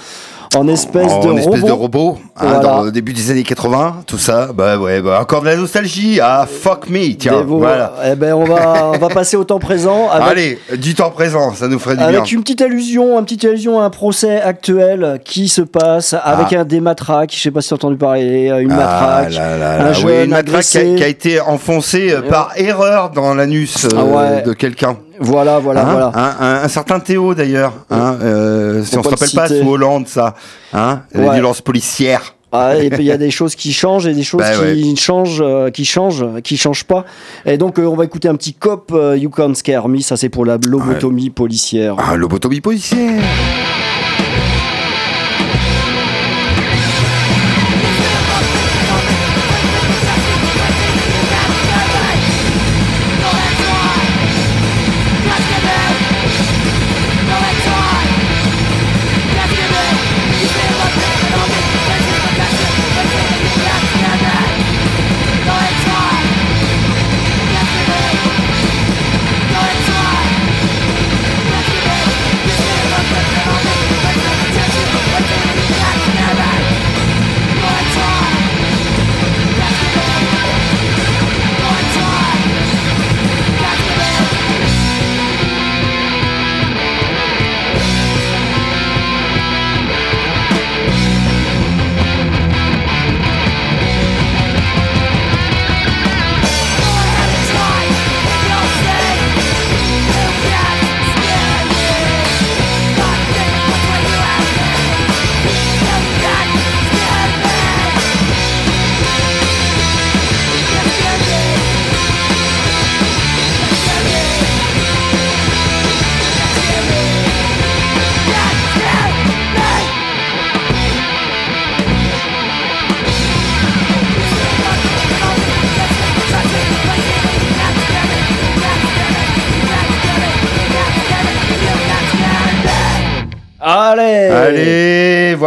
en 0.57 0.69
espèce 0.69 1.12
en 1.12 1.21
de 1.21 1.38
espèce 1.38 1.61
robot. 1.61 1.66
de 1.66 1.73
robot, 1.73 2.19
hein, 2.37 2.40
Voilà. 2.42 2.59
dans 2.59 2.83
le 2.83 2.92
début 2.92 3.12
des 3.12 3.31
années 3.31 3.42
80, 3.42 4.03
tout 4.07 4.19
ça, 4.19 4.49
bah 4.55 4.79
ouais, 4.79 5.01
bah, 5.01 5.19
encore 5.21 5.40
de 5.42 5.47
la 5.47 5.57
nostalgie, 5.57 6.19
ah 6.23 6.47
fuck 6.49 6.88
me, 6.88 7.14
tiens, 7.14 7.38
Des 7.38 7.42
vo- 7.45 7.59
voilà. 7.59 7.92
Eh 8.11 8.14
ben, 8.14 8.35
on 8.35 8.45
va, 8.45 8.90
on 8.95 8.99
va 8.99 9.09
passer 9.09 9.37
au 9.37 9.45
temps 9.45 9.59
présent 9.59 10.09
avec, 10.11 10.29
Allez, 10.29 10.59
du 10.79 10.95
temps 10.95 11.11
présent, 11.11 11.55
ça 11.55 11.69
nous 11.69 11.79
ferait 11.79 11.95
du 11.97 11.99
bien. 12.05 12.09
avec 12.09 12.33
une 12.33 12.42
petite 12.42 12.62
allusion, 12.62 13.19
une 13.19 13.25
petite 13.25 13.45
allusion 13.45 13.81
à 13.81 13.85
un 13.85 13.90
procès 13.90 14.40
actuel 14.40 15.21
qui 15.25 15.49
se 15.49 15.62
passe 15.62 16.14
avec 16.23 16.53
un 16.53 16.64
des 16.64 16.81
matraques. 16.81 17.33
Je 17.35 17.40
sais 17.42 17.51
pas 17.51 17.61
si 17.61 17.69
tu 17.69 17.75
as 17.75 17.77
entendu 17.77 17.97
parler, 17.97 18.49
une 18.61 18.73
Ah 18.73 18.77
matraque. 18.77 19.33
là 19.35 19.57
là 19.59 19.87
un 19.88 19.92
jeune 19.92 20.25
une 20.25 20.31
matraque 20.31 20.62
qui 20.62 20.77
a, 20.79 20.81
agressé. 20.81 20.95
qui 20.97 21.05
a 21.05 21.09
été 21.09 21.40
enfoncée 21.40 22.12
euh, 22.12 22.23
par 22.23 22.53
erreur 22.57 23.11
dans 23.11 23.35
l'anus 23.35 23.85
euh, 23.85 23.88
Ah 23.97 24.05
ouais. 24.05 24.42
de 24.42 24.53
quelqu'un. 24.53 24.97
Voilà, 25.20 25.59
voilà, 25.59 25.81
Hein, 25.83 25.90
voilà. 25.92 26.12
hein, 26.14 26.37
un, 26.40 26.64
un 26.64 26.68
certain 26.68 27.00
Théo 27.00 27.35
d'ailleurs, 27.35 27.72
hein, 27.90 28.16
euh, 28.22 28.83
si 28.85 28.92
Faut 28.94 29.00
on 29.00 29.02
se 29.05 29.09
rappelle 29.09 29.31
pas 29.35 29.48
sous 29.48 29.68
Hollande 29.68 30.07
ça, 30.09 30.35
hein, 30.72 31.02
les 31.14 31.22
Ouais. 31.22 31.35
violences 31.35 31.61
policières. 31.61 32.35
Ah, 32.52 32.76
et 32.76 32.90
puis 32.90 33.02
il 33.02 33.07
y 33.07 33.12
a 33.12 33.16
des 33.18 33.31
choses 33.31 33.55
qui 33.55 33.72
changent 33.72 34.07
et 34.07 34.14
des 34.14 34.22
choses 34.22 34.40
Bah 34.40 34.52
qui 34.52 34.90
ouais. 34.90 34.96
changent, 34.96 35.42
euh, 35.44 35.70
qui 35.70 35.85
changent, 35.85 36.24
qui 36.44 36.57
changent 36.57 36.85
pas. 36.85 37.05
Et 37.44 37.59
donc 37.59 37.79
euh, 37.79 37.85
on 37.87 37.96
va 37.96 38.05
écouter 38.05 38.29
un 38.29 38.37
petit 38.37 38.55
cop 38.55 38.92
euh, 38.94 39.16
You 39.16 39.31
Can't 39.31 39.55
Scare 39.55 39.88
Me. 39.88 40.00
Ça 40.00 40.16
c'est 40.16 40.29
pour 40.29 40.44
la 40.46 40.57
lobotomie 40.64 41.31
policière. 41.31 41.96
Ah, 41.98 42.14
lobotomie 42.16 42.61
policière. 42.61 43.20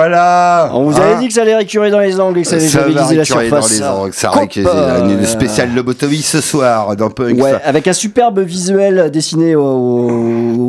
Allez, 0.02 0.59
voilà. 0.68 0.76
On 0.76 0.90
vous 0.90 0.98
Hein 1.00 1.04
avait 1.12 1.20
dit 1.20 1.28
que 1.28 1.34
ça 1.34 1.42
allait 1.42 1.56
récurer 1.56 1.90
dans 1.92 2.00
les 2.00 2.20
angles 2.20 2.40
et 2.40 2.42
que 2.44 2.48
ça 2.48 2.56
allait 2.56 2.68
stabiliser 2.68 3.16
la 3.16 3.22
récurer 3.24 3.50
dans 3.50 3.62
surface. 3.62 3.80
les 3.80 3.86
angles, 3.86 4.14
ça 4.14 4.30
récurer. 4.32 4.70
Une 4.70 5.20
euh, 5.22 5.26
spéciale 5.26 5.74
lobotomie 5.76 6.22
ce 6.22 6.42
soir 6.42 6.96
dans 6.96 7.10
Punk. 7.10 7.42
Ouais, 7.42 7.54
avec 7.64 7.88
un 7.88 7.94
superbe 7.94 8.40
visuel 8.40 9.10
dessiné 9.12 9.56
au, 9.56 9.64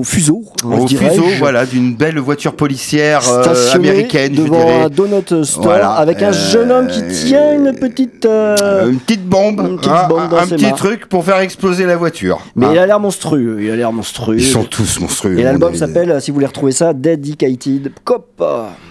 au 0.01 0.03
fuseau. 0.05 0.43
Au 0.65 0.87
fuseau, 0.87 1.25
voilà, 1.39 1.67
d'une 1.67 1.95
belle 1.95 2.19
voiture 2.19 2.55
policière 2.55 3.21
euh, 3.29 3.73
américaine, 3.75 4.33
je 4.35 4.43
devant 4.43 4.59
dirais. 4.65 4.83
un 4.83 4.89
donut 4.89 5.45
store 5.45 5.65
Voilà, 5.65 5.91
avec 5.93 6.23
un 6.23 6.29
euh, 6.31 6.33
jeune 6.33 6.71
homme 6.71 6.87
qui 6.89 7.03
tient 7.09 7.55
une 7.55 7.73
petite. 7.79 8.25
euh, 8.27 8.89
Une 8.91 8.99
petite 9.01 9.27
bombe, 9.27 9.61
Une 9.61 9.77
petite 9.77 9.91
hein, 9.91 10.07
bombe 10.09 10.21
un, 10.21 10.29
dans 10.29 10.37
un 10.39 10.47
petit 10.47 10.65
mains. 10.67 10.71
truc 10.73 11.09
pour 11.09 11.25
faire 11.25 11.39
exploser 11.41 11.87
la 11.87 11.97
voiture. 11.97 12.41
Mais 12.57 12.67
hein. 12.67 12.71
il 12.73 12.79
a 12.79 12.87
l'air 12.87 13.01
monstrueux. 13.01 13.59
Il 13.63 13.71
a 13.71 13.77
l'air 13.77 13.93
monstrueux. 13.93 14.37
Ils 14.39 14.45
sont 14.45 14.65
tous 14.65 15.01
monstrueux. 15.01 15.39
Et 15.39 15.43
l'album 15.43 15.75
s'appelle, 15.75 16.21
si 16.21 16.31
vous 16.31 16.35
voulez 16.37 16.47
retrouver 16.47 16.73
ça, 16.73 16.93
Dedicated 16.93 17.91
Cop. 18.05 18.43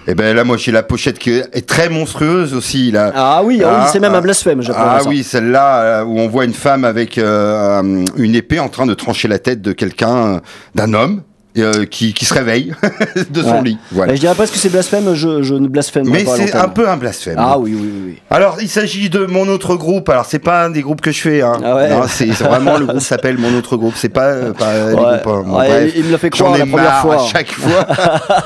Et 0.08 0.16
ben 0.16 0.36
là, 0.36 0.44
moi, 0.44 0.58
j'ai 0.58 0.72
la 0.72 0.84
pochette 0.90 1.18
qui 1.20 1.32
est 1.32 1.66
très 1.66 1.88
monstrueuse 1.88 2.54
aussi. 2.54 2.92
Là. 2.92 3.14
Ah 3.16 3.42
oui, 3.44 3.62
ah 3.64 3.68
oui, 3.70 3.76
Ah, 3.84 3.90
c'est 3.92 4.00
même 4.02 4.14
ah, 4.16 4.18
un 4.18 4.22
blasphème, 4.22 4.62
j'appelle 4.62 4.84
Ah 4.86 5.00
ça. 5.02 5.08
oui, 5.08 5.24
celle-là 5.24 5.82
euh, 5.82 6.04
où 6.04 6.20
on 6.20 6.28
voit 6.28 6.44
une 6.44 6.54
femme 6.54 6.84
avec 6.84 7.18
euh, 7.18 7.80
un- 7.80 8.04
une 8.18 8.36
épée 8.36 8.60
en 8.60 8.68
train 8.68 8.86
de 8.86 8.94
trancher 8.94 9.30
la 9.30 9.40
tête 9.40 9.62
de 9.62 9.72
quelqu'un, 9.72 10.16
euh, 10.18 10.40
d'un 10.76 10.94
homme. 10.94 11.22
euh, 11.58 11.84
qui, 11.86 12.14
qui 12.14 12.24
se 12.26 12.34
réveille 12.34 12.74
de 13.32 13.42
son 13.42 13.56
Ouais. 13.56 13.62
lit. 13.64 13.78
Voilà. 13.92 14.12
Mais 14.12 14.16
je 14.16 14.22
dirais 14.22 14.36
pas 14.36 14.48
que 14.48 14.56
c'est 14.56 14.70
blasphème, 14.70 15.14
je, 15.14 15.42
je 15.42 15.56
ne 15.56 15.68
blasphème 15.68 16.08
Mais 16.08 16.24
pas. 16.24 16.34
à 16.34 16.38
c'est 16.38 16.56
un 16.56 16.70
peu 16.70 16.88
un 16.88 16.96
blasphème. 16.96 17.36
Ah 17.38 17.58
oui, 17.60 17.76
oui, 17.78 17.92
oui. 18.06 18.18
Alors, 18.30 18.58
il 18.62 18.70
s'agit 18.70 19.10
de 19.10 19.26
mon 19.26 19.46
autre 19.50 19.76
groupe. 19.76 20.08
Alors, 20.10 20.26
c'est 20.26 20.40
pas 20.40 20.66
un 20.66 20.70
des 20.70 20.82
groupes 20.82 21.02
que 21.02 21.12
je 21.12 21.20
fais. 21.20 21.42
Hein. 21.42 21.58
Ah 21.66 21.76
ouais. 21.76 21.90
C'est 22.08 22.28
vraiment 22.44 22.78
le 22.78 22.86
groupe 22.86 23.02
s'appelle 23.02 23.38
mon 23.40 23.54
autre 23.58 23.76
groupe. 23.76 23.96
C'est 23.98 24.08
pas, 24.10 24.36
pas 24.58 24.74
les 24.74 24.94
Ouais. 24.94 24.96
groupes. 24.96 25.28
hein. 25.28 25.44
Bon, 25.46 25.62
il 25.96 26.04
me 26.06 26.12
l'a 26.14 26.18
fait 26.18 26.30
croire 26.30 26.58
la 26.58 26.66
première 26.66 27.02
fois. 27.02 27.16
à 27.16 27.26
chaque 27.28 27.52
fois. 27.52 27.86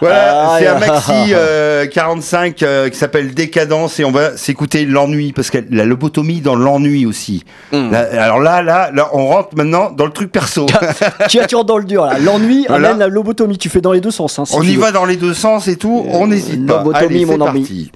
voilà, 0.00 0.48
Ah, 0.50 0.56
c'est 0.58 0.66
un 0.66 0.78
maxi 0.78 1.12
euh, 1.32 1.86
45 1.86 2.62
euh, 2.62 2.88
qui 2.88 2.96
s'appelle 2.98 3.34
Décadence 3.34 3.98
et 4.00 4.04
on 4.04 4.10
va 4.10 4.36
s'écouter 4.36 4.84
l'ennui 4.84 5.32
parce 5.32 5.50
que 5.50 5.58
la 5.70 5.84
lobotomie 5.84 6.40
dans 6.40 6.54
l'ennui 6.56 7.06
aussi. 7.06 7.44
Hmm. 7.72 7.90
Là, 7.90 8.06
alors 8.22 8.40
là, 8.40 8.62
là, 8.62 8.90
là, 8.92 9.08
on 9.12 9.26
rentre 9.26 9.50
maintenant 9.56 9.90
dans 9.90 10.04
le 10.06 10.12
truc 10.12 10.30
perso. 10.32 10.66
tu 11.28 11.40
as 11.40 11.46
dans 11.64 11.78
le 11.78 11.84
dur 11.84 12.04
là. 12.06 12.18
L'ennui 12.18 12.66
Voilà. 12.68 12.88
amène 12.88 12.98
la 13.00 13.08
lobotomie. 13.08 13.58
Tu 13.58 13.68
fais 13.68 13.80
dans 13.80 13.92
les 13.92 14.00
deux 14.00 14.10
sens. 14.10 14.38
hein, 14.38 14.44
si 14.44 14.54
on 14.56 14.62
y 14.62 14.74
veux. 14.74 14.80
va 14.82 14.92
dans 14.92 15.04
les 15.04 15.16
deux 15.16 15.34
sens 15.34 15.68
et 15.68 15.76
tout. 15.76 16.04
On 16.10 16.26
n'hésite 16.26 16.66
pas. 16.66 16.78
lobotomie, 16.78 17.04
Allez, 17.04 17.24
mon 17.26 17.38
parti. 17.38 17.90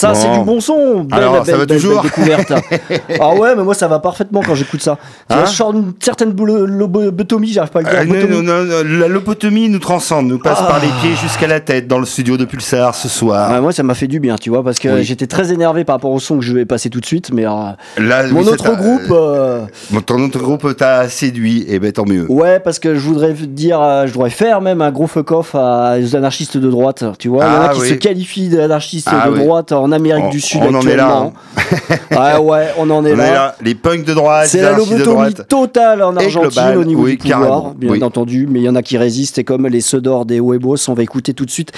Ça 0.00 0.14
c'est 0.14 0.30
du 0.30 0.44
bon 0.44 0.60
son. 0.60 1.04
Belle, 1.04 1.18
Alors, 1.18 1.36
ça 1.36 1.42
belle, 1.52 1.60
va 1.60 1.66
belle, 1.66 1.80
toujours 1.80 2.02
découverte. 2.02 2.52
ah 3.20 3.34
ouais, 3.34 3.54
mais 3.56 3.62
moi 3.62 3.74
ça 3.74 3.88
va 3.88 3.98
parfaitement 3.98 4.40
quand 4.44 4.54
j'écoute 4.54 4.82
ça. 4.82 4.98
Hein 5.28 5.44
je 5.46 5.50
sors 5.50 5.72
une 5.72 5.92
certaine 6.00 6.34
lobotomie, 6.36 7.48
j'arrive 7.52 7.70
pas 7.70 7.80
à 7.80 8.04
le 8.04 8.10
dire. 8.10 8.16
Euh, 8.24 8.28
non, 8.30 8.42
non, 8.42 8.64
non, 8.64 8.82
non, 8.84 8.98
la 9.00 9.08
lobotomie 9.08 9.68
nous 9.68 9.78
transcende, 9.78 10.26
nous 10.26 10.38
passe 10.38 10.58
Ah. 10.62 10.66
par 10.68 10.80
les 10.80 10.88
pieds 11.00 11.16
jusqu'à 11.16 11.46
la 11.46 11.60
tête 11.60 11.86
dans 11.86 11.98
le 11.98 12.06
studio 12.06 12.36
de 12.36 12.44
Pulsar 12.44 12.94
ce 12.94 13.08
soir. 13.08 13.50
Ah, 13.52 13.60
moi 13.60 13.72
ça 13.72 13.82
m'a 13.82 13.94
fait 13.94 14.06
du 14.08 14.20
bien, 14.20 14.36
tu 14.36 14.50
vois, 14.50 14.62
parce 14.62 14.78
que 14.78 14.88
Oui. 14.88 15.04
j'étais 15.04 15.26
très 15.26 15.52
énervé 15.52 15.84
par 15.84 15.96
rapport 15.96 16.10
au 16.12 16.20
son 16.20 16.38
que 16.38 16.44
je 16.44 16.52
vais 16.54 16.64
passer 16.64 16.90
tout 16.90 17.00
de 17.00 17.06
suite, 17.06 17.30
mais 17.32 17.46
euh, 17.46 17.50
Là, 17.98 18.26
mon 18.28 18.40
oui, 18.42 18.48
autre 18.48 18.74
groupe. 18.76 19.10
euh, 19.10 19.64
Bon, 19.90 20.00
ton 20.00 20.22
autre 20.24 20.38
groupe 20.38 20.76
t'a 20.76 21.08
séduit, 21.08 21.64
et 21.68 21.78
ben 21.78 21.92
tant 21.92 22.04
mieux. 22.06 22.26
Ouais, 22.30 22.60
parce 22.60 22.78
que 22.78 22.94
je 22.94 23.00
voudrais 23.00 23.32
dire, 23.32 23.80
euh, 23.80 24.06
je 24.06 24.12
voudrais 24.12 24.30
faire 24.30 24.60
même 24.60 24.80
un 24.82 24.90
gros 24.90 25.06
fuck-off 25.06 25.54
à- 25.54 25.96
aux 26.02 26.16
anarchistes 26.16 26.56
de 26.56 26.70
droite. 26.70 27.04
Tu 27.18 27.28
vois, 27.28 27.44
il 27.44 27.52
y 27.52 27.56
en 27.56 27.60
a 27.62 27.66
Ah, 27.70 27.74
qui 27.74 27.80
oui. 27.80 27.88
se 27.88 27.94
qualifient 27.94 28.48
d'anarchistes 28.48 29.08
Ah, 29.10 29.28
de 29.28 29.36
droite 29.36 29.72
en 29.72 29.89
Amérique 29.92 30.24
On- 30.26 30.30
du 30.30 30.40
Sud 30.40 30.60
on 30.62 30.74
en 30.74 30.80
est 30.82 30.96
là, 30.96 31.30
actuellement. 31.56 32.10
ouais, 32.10 32.38
ouais, 32.38 32.66
on 32.78 32.90
en 32.90 33.04
est 33.06 33.12
On 33.12 33.16
là. 33.16 33.26
est 33.26 33.32
là, 33.34 33.54
les 33.62 33.74
punks 33.74 34.04
de 34.04 34.14
droite, 34.14 34.46
C'est 34.48 34.62
la 34.62 34.72
lobotomie 34.72 35.34
totale 35.48 36.02
en 36.02 36.16
Argentine 36.16 36.40
globale, 36.50 36.78
au 36.78 36.84
niveau 36.84 37.02
oui, 37.04 37.16
du 37.16 37.30
pouvoir, 37.32 37.74
bien 37.74 37.90
oui. 37.92 38.02
entendu, 38.02 38.46
mais 38.50 38.60
il 38.60 38.64
y 38.64 38.68
en 38.68 38.76
a 38.76 38.82
qui 38.82 38.96
résistent, 38.98 39.38
et 39.38 39.44
comme 39.44 39.66
les 39.66 39.80
Sodor 39.80 40.24
des 40.26 40.38
Huevos, 40.38 40.88
on 40.88 40.94
va 40.94 41.02
écouter 41.02 41.34
tout 41.34 41.44
de 41.44 41.50
suite. 41.50 41.72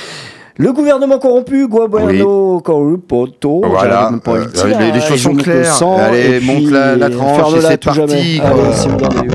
Le 0.58 0.70
gouvernement 0.74 1.18
corrompu, 1.18 1.66
Guabueno 1.66 2.60
corrupto. 2.60 3.62
Voilà, 3.64 4.10
même 4.10 4.20
pas 4.20 4.32
euh, 4.32 4.46
les- 4.78 4.92
les 4.92 5.00
choses 5.00 5.22
sont 5.22 5.32
le 5.32 5.42
claires. 5.42 5.64
sang, 5.64 5.96
Allez, 5.96 6.40
monte 6.40 6.70
la- 6.70 6.94
la 6.94 7.08
tranche 7.08 7.54
et 7.54 7.60
c'est 7.62 7.92
jamais. 7.94 8.38
parti, 8.38 8.40
Allez, 8.44 9.32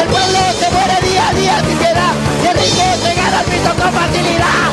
El 0.00 0.08
pueblo 0.08 0.38
se 0.58 0.70
muere 0.70 0.96
día 1.08 1.28
a 1.28 1.32
día 1.34 1.60
sin 1.66 1.78
piedad 1.78 2.14
y 2.42 2.46
el 2.46 2.54
rico 2.54 2.82
se 3.02 3.14
gana 3.14 3.40
el 3.40 3.46
piso 3.46 3.74
con 3.76 3.92
facilidad. 3.92 4.70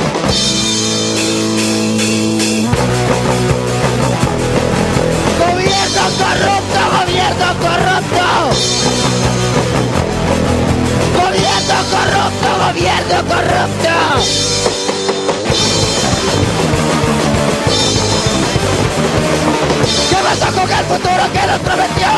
Gobierno 5.40 6.04
corrupto, 6.22 6.80
gobierno 7.00 7.48
corrupto. 7.66 8.26
Gobierno 11.20 11.78
corrupto, 11.92 12.48
gobierno 12.66 13.18
corrupto. 13.28 14.87
¿Qué 20.18 20.24
pasó 20.24 20.52
con 20.52 20.68
el 20.68 20.86
futuro 20.86 21.24
que 21.32 21.46
nos 21.46 21.60
prometió? 21.60 22.10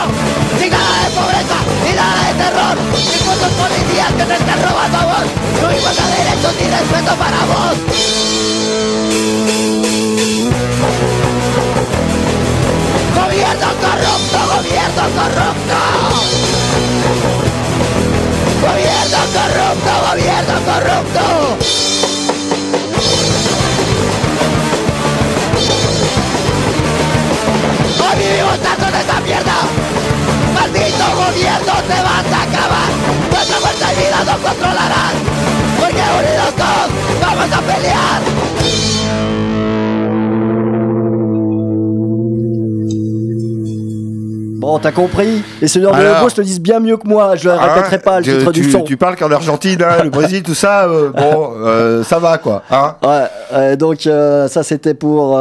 Sin 0.58 0.72
nada 0.72 1.04
de 1.04 1.10
pobreza, 1.20 1.60
ni 1.84 1.92
nada 1.92 2.28
de 2.28 2.34
terror 2.44 2.78
Ni 2.96 3.20
cuantos 3.26 3.52
policías 3.60 4.12
que 4.14 4.24
te 4.24 4.36
están 4.36 4.64
robando 4.64 4.98
a 5.00 5.06
vos. 5.06 5.28
No 5.62 5.68
de 5.68 5.76
derechos 5.76 6.54
ni 6.62 6.68
respeto 6.70 7.16
para 7.20 7.40
vos. 7.52 7.76
Gobierno 13.20 13.70
corrupto, 13.84 14.40
gobierno 14.56 15.04
corrupto. 15.20 15.80
Gobierno 18.62 19.22
corrupto, 19.36 19.92
gobierno 20.08 20.56
corrupto 20.72 22.09
esta 29.00 29.20
mierda. 29.22 29.58
Maldito 30.54 31.06
gobierno 31.16 31.74
te 31.88 32.02
vas 32.02 32.26
a 32.34 32.42
acabar. 32.44 32.90
Nuestra 33.32 33.58
fuerza 33.58 33.94
y 33.94 33.96
vida 33.98 34.24
nos 34.26 34.38
controlarán. 34.38 35.14
Porque 35.80 36.04
unidos 36.20 36.56
todos 36.56 37.20
vamos 37.22 37.58
a 37.58 37.62
pelear 37.62 38.22
Bon, 44.60 44.78
t'as 44.78 44.92
compris 44.92 45.42
Les 45.62 45.70
Sodor 45.70 45.96
des 45.96 46.02
Alors. 46.02 46.18
Huevos 46.18 46.36
le 46.38 46.44
disent 46.44 46.60
bien 46.60 46.82
mieux 46.82 46.98
que 46.98 47.08
moi, 47.08 47.38
je 47.38 47.48
le 47.48 47.54
Hein, 47.56 47.60
répéterai 47.76 48.00
pas, 48.00 48.18
le 48.20 48.26
tu, 48.26 48.38
titre 48.38 48.52
tu- 48.52 48.60
du 48.60 48.70
son. 48.72 48.82
tu 48.82 48.98
parles 48.98 49.16
qu'en 49.16 49.32
Argentine, 49.32 49.82
hein, 49.82 50.04
le 50.04 50.10
Brésil, 50.10 50.44
tout 50.44 50.54
ça, 50.54 50.84
euh, 50.84 51.12
bon, 51.18 51.54
euh, 51.66 52.04
ça 52.04 52.20
va 52.20 52.38
quoi. 52.40 52.64
Hein 52.70 52.96
Ouais, 53.02 53.78
donc 53.78 54.06
euh, 54.06 54.50
ça 54.50 54.64
c'était 54.64 54.96
pour, 54.96 55.40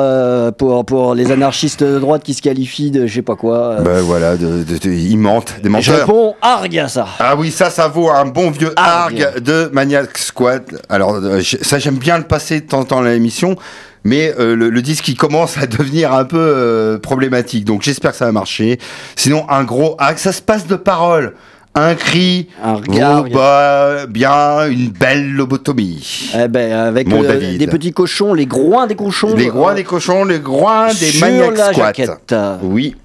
pour, 0.56 0.84
pour 0.84 1.14
les 1.16 1.32
anarchistes 1.32 1.82
de 1.82 1.98
droite 1.98 2.22
qui 2.22 2.32
se 2.32 2.42
qualifient 2.42 2.92
de 2.92 3.08
je 3.08 3.14
sais 3.16 3.22
pas 3.22 3.34
quoi. 3.34 3.78
ben 3.80 4.00
voilà, 4.02 4.36
de, 4.36 4.62
de- 4.62 4.78
de- 4.78 4.88
ils 4.88 5.18
mentent, 5.18 5.54
des 5.64 5.68
je 5.68 5.72
menteurs. 5.90 6.06
réponds 6.06 6.34
argue 6.40 6.78
à 6.78 6.86
ça. 6.88 7.06
Ah 7.18 7.34
oui, 7.36 7.50
ça, 7.50 7.70
ça 7.70 7.88
vaut 7.88 8.10
un 8.10 8.24
bon 8.24 8.50
vieux 8.52 8.72
Argue. 8.76 9.24
argue 9.24 9.40
de 9.40 9.68
Maniac 9.72 10.16
Squad. 10.16 10.62
Alors, 10.88 11.16
ça, 11.62 11.80
j'aime 11.80 11.96
bien 11.96 12.18
le 12.18 12.24
passer 12.24 12.60
de 12.60 12.66
temps 12.68 12.78
en 12.78 12.84
temps 12.84 13.00
à 13.00 13.08
l'émission, 13.08 13.56
mais 14.04 14.34
euh, 14.38 14.54
le, 14.56 14.70
le 14.70 14.82
disque, 14.82 15.08
il 15.08 15.16
commence 15.16 15.58
à 15.58 15.66
devenir 15.66 16.12
un 16.12 16.24
peu 16.24 16.38
euh, 16.38 16.98
problématique. 16.98 17.64
Donc, 17.64 17.82
j'espère 17.82 18.12
que 18.12 18.16
ça 18.16 18.26
va 18.26 18.32
marcher. 18.32 18.78
Sinon, 19.16 19.44
un 19.50 19.64
gros 19.64 19.96
argue, 19.98 20.18
ça 20.20 20.32
se 20.32 20.42
passe 20.42 20.66
de 20.66 20.76
paroles. 20.76 21.34
Un 21.74 21.94
cri, 21.94 22.48
Un 22.62 22.74
regard. 22.74 23.22
vaut 23.24 23.28
bah, 23.34 24.06
bien 24.08 24.68
une 24.68 24.88
belle 24.88 25.30
lobotomie. 25.32 26.30
Eh 26.36 26.48
ben, 26.48 26.72
avec 26.72 27.06
Mon 27.06 27.22
euh, 27.22 27.28
David. 27.28 27.58
des 27.58 27.66
petits 27.68 27.92
cochons, 27.92 28.34
les 28.34 28.46
groins 28.46 28.86
des 28.88 28.96
cochons. 28.96 29.34
Les 29.36 29.46
groins 29.46 29.74
des 29.74 29.84
cochons, 29.84 30.24
les 30.24 30.40
groins 30.40 30.88
des 30.88 30.94
sur 31.12 31.26
Maniac 31.26 31.56
la 31.56 31.72
Squad. 31.72 31.86
jaquette. 31.96 32.34
Oui. 32.62 32.96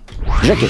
Jaquette. 0.44 0.70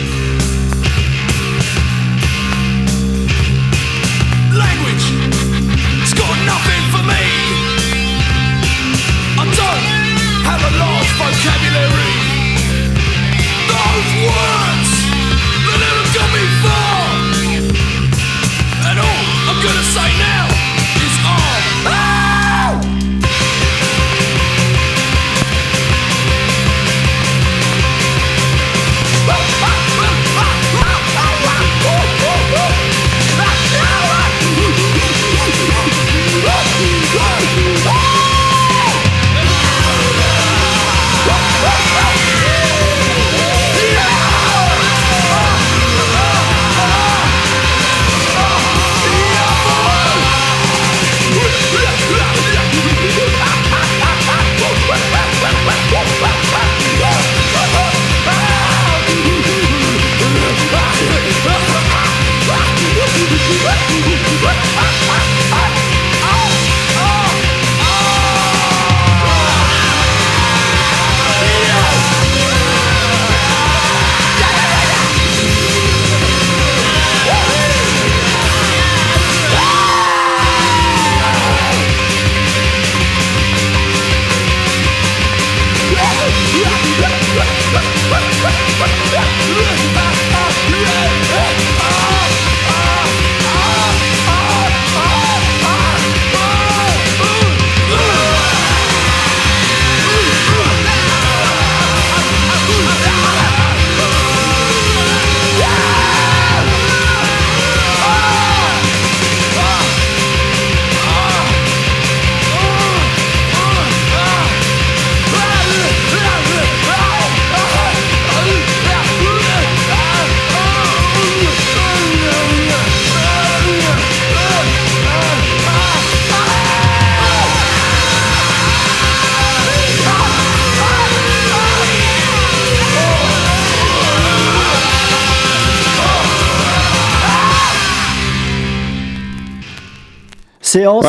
Séance. 140.74 141.06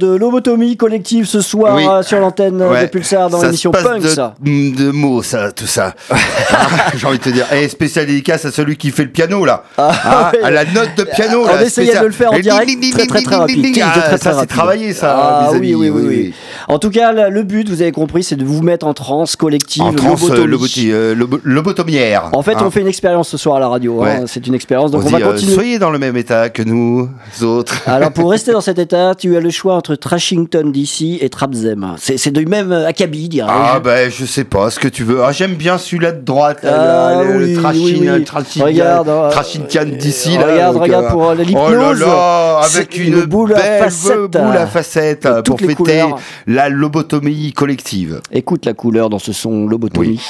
De, 0.00 0.14
lobotomie 0.16 0.76
collective 0.76 1.26
ce 1.26 1.40
soir 1.40 1.74
Oui. 1.76 1.86
euh, 1.88 2.02
sur 2.02 2.18
l'antenne 2.18 2.60
Ouais. 2.62 2.82
de 2.82 2.86
Pulsar 2.88 3.30
dans 3.30 3.42
l'émission 3.42 3.70
Punk, 3.70 4.02
de, 4.02 4.08
ça. 4.08 4.34
de 4.40 4.90
mots, 4.90 5.22
ça, 5.22 5.52
tout 5.52 5.66
ça. 5.66 5.94
Ah, 6.52 6.66
J'ai 6.96 7.06
envie 7.06 7.18
de 7.18 7.22
te 7.22 7.28
dire. 7.28 7.46
Et 7.52 7.68
spécial 7.68 8.06
dédicace 8.06 8.44
à 8.44 8.50
celui 8.50 8.76
qui 8.76 8.90
fait 8.90 9.04
le 9.04 9.10
piano, 9.10 9.44
là. 9.44 9.62
Ah, 9.78 10.30
ouais. 10.34 10.42
À 10.42 10.50
la 10.50 10.64
note 10.64 10.90
de 10.96 11.04
piano, 11.04 11.42
On 11.44 11.46
là. 11.46 11.62
essayait 11.62 11.86
spécial. 11.88 12.02
de 12.02 12.06
le 12.08 12.12
faire 12.12 12.32
en 12.32 12.38
direct, 12.38 12.70
très, 12.92 13.06
très, 13.06 13.22
très 13.22 13.36
rapide. 13.36 13.72
Très, 13.72 13.82
Ah, 13.82 14.18
Ça, 14.18 14.36
c'est 14.40 14.46
travaillé, 14.46 14.92
ça, 14.92 15.16
Ah, 15.16 15.50
mes 15.52 15.58
oui, 15.58 15.74
amis. 15.74 15.74
oui, 15.74 15.90
oui, 15.90 16.02
oui. 16.08 16.34
En 16.68 16.78
tout 16.78 16.90
cas, 16.90 17.12
le 17.30 17.42
but, 17.42 17.68
vous 17.68 17.82
avez 17.82 17.92
compris, 17.92 18.22
c'est 18.24 18.36
de 18.36 18.44
vous 18.44 18.62
mettre 18.62 18.86
en 18.86 18.94
transe 18.94 19.36
collective. 19.36 19.82
En 19.82 19.92
trans, 19.92 20.10
lobotomie. 20.10 20.90
euh, 20.90 21.14
euh, 21.14 21.40
lobotomière. 21.44 22.30
En 22.32 22.42
fait, 22.42 22.56
on 22.60 22.70
fait 22.70 22.80
une 22.80 22.86
expérience 22.88 23.28
ce 23.28 23.36
soir 23.36 23.56
à 23.56 23.60
la 23.60 23.68
radio. 23.68 24.02
hein. 24.02 24.24
C'est 24.26 24.46
une 24.46 24.54
expérience, 24.54 24.90
donc 24.90 25.02
On 25.06 25.10
va 25.10 25.18
euh, 25.18 25.32
continuer. 25.32 25.54
soyez 25.54 25.78
dans 25.78 25.90
le 25.90 25.98
même 25.98 26.16
état 26.16 26.48
que 26.48 26.62
nous 26.62 27.08
autres. 27.42 27.74
Alors 27.86 28.12
pour 28.12 28.30
rester 28.30 28.52
dans 28.52 28.60
cet 28.60 28.78
état, 28.78 29.14
tu 29.14 29.36
as 29.36 29.40
le 29.40 29.50
choix 29.50 29.74
entre 29.74 29.89
Trashington 29.96 30.70
DC 30.72 31.18
et 31.20 31.28
Trapzem. 31.28 31.94
C'est 31.98 32.30
du 32.30 32.46
même 32.46 32.72
euh, 32.72 32.86
acabit, 32.86 33.28
dirais-je. 33.28 33.52
Ah 33.54 33.80
ben 33.80 34.10
je 34.10 34.24
sais 34.24 34.44
pas 34.44 34.70
ce 34.70 34.78
que 34.78 34.88
tu 34.88 35.04
veux. 35.04 35.22
Ah 35.24 35.32
j'aime 35.32 35.54
bien 35.54 35.78
celui-là 35.78 36.12
de 36.12 36.22
droite, 36.24 36.58
Ah, 36.64 36.66
là, 36.66 37.22
le, 37.24 37.36
oui, 37.44 37.54
le 37.54 37.60
Trashin, 37.60 37.78
oui, 37.80 37.96
oui. 38.00 38.06
le 38.06 38.24
Trashin- 38.24 38.62
Regarde, 38.64 39.08
euh, 39.08 39.30
Trashintian 39.30 39.84
d'ici 39.84 40.36
là. 40.36 40.46
regarde, 40.52 40.74
donc, 40.74 40.82
regarde, 40.84 41.08
pour, 41.08 41.24
euh, 41.30 41.34
Oh 41.38 41.42
l'hypnose, 41.42 42.00
là 42.00 42.06
là, 42.06 42.60
avec 42.64 42.96
une, 42.98 43.14
une 43.14 43.24
boule 43.24 43.52
à 43.54 43.56
belle 43.56 43.82
facettes. 43.84 44.30
boule 44.32 44.56
à 44.56 44.66
facettes 44.66 45.26
euh, 45.26 45.42
pour 45.42 45.58
fêter 45.58 45.74
couleurs. 45.74 46.18
la 46.46 46.68
lobotomie 46.68 47.52
collective. 47.52 48.20
Écoute 48.32 48.66
la 48.66 48.74
couleur 48.74 49.10
dans 49.10 49.18
ce 49.18 49.32
son 49.32 49.66
lobotomie. 49.66 50.20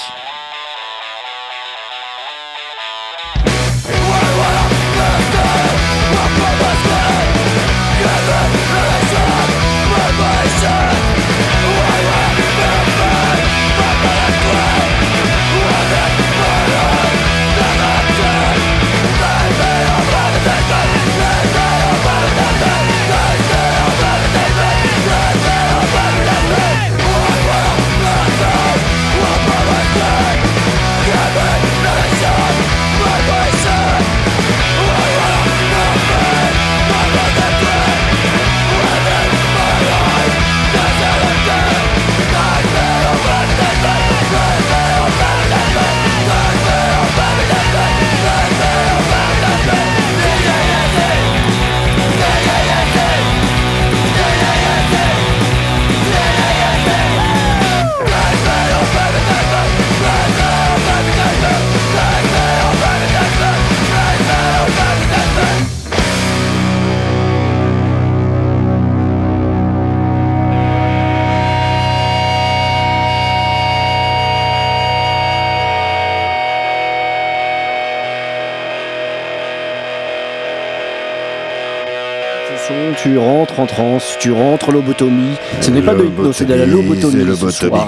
Rentres 83.20 83.60
en 83.60 83.66
transe, 83.66 84.16
tu 84.18 84.32
rentres 84.32 84.70
lobotomie. 84.72 85.36
Ce 85.60 85.70
n'est 85.70 85.82
pas 85.82 85.94
de 85.94 86.02
l'hypnose, 86.02 86.34
c'est 86.36 86.44
de 86.46 86.54
la 86.54 86.66
lobotomie. 86.66 87.24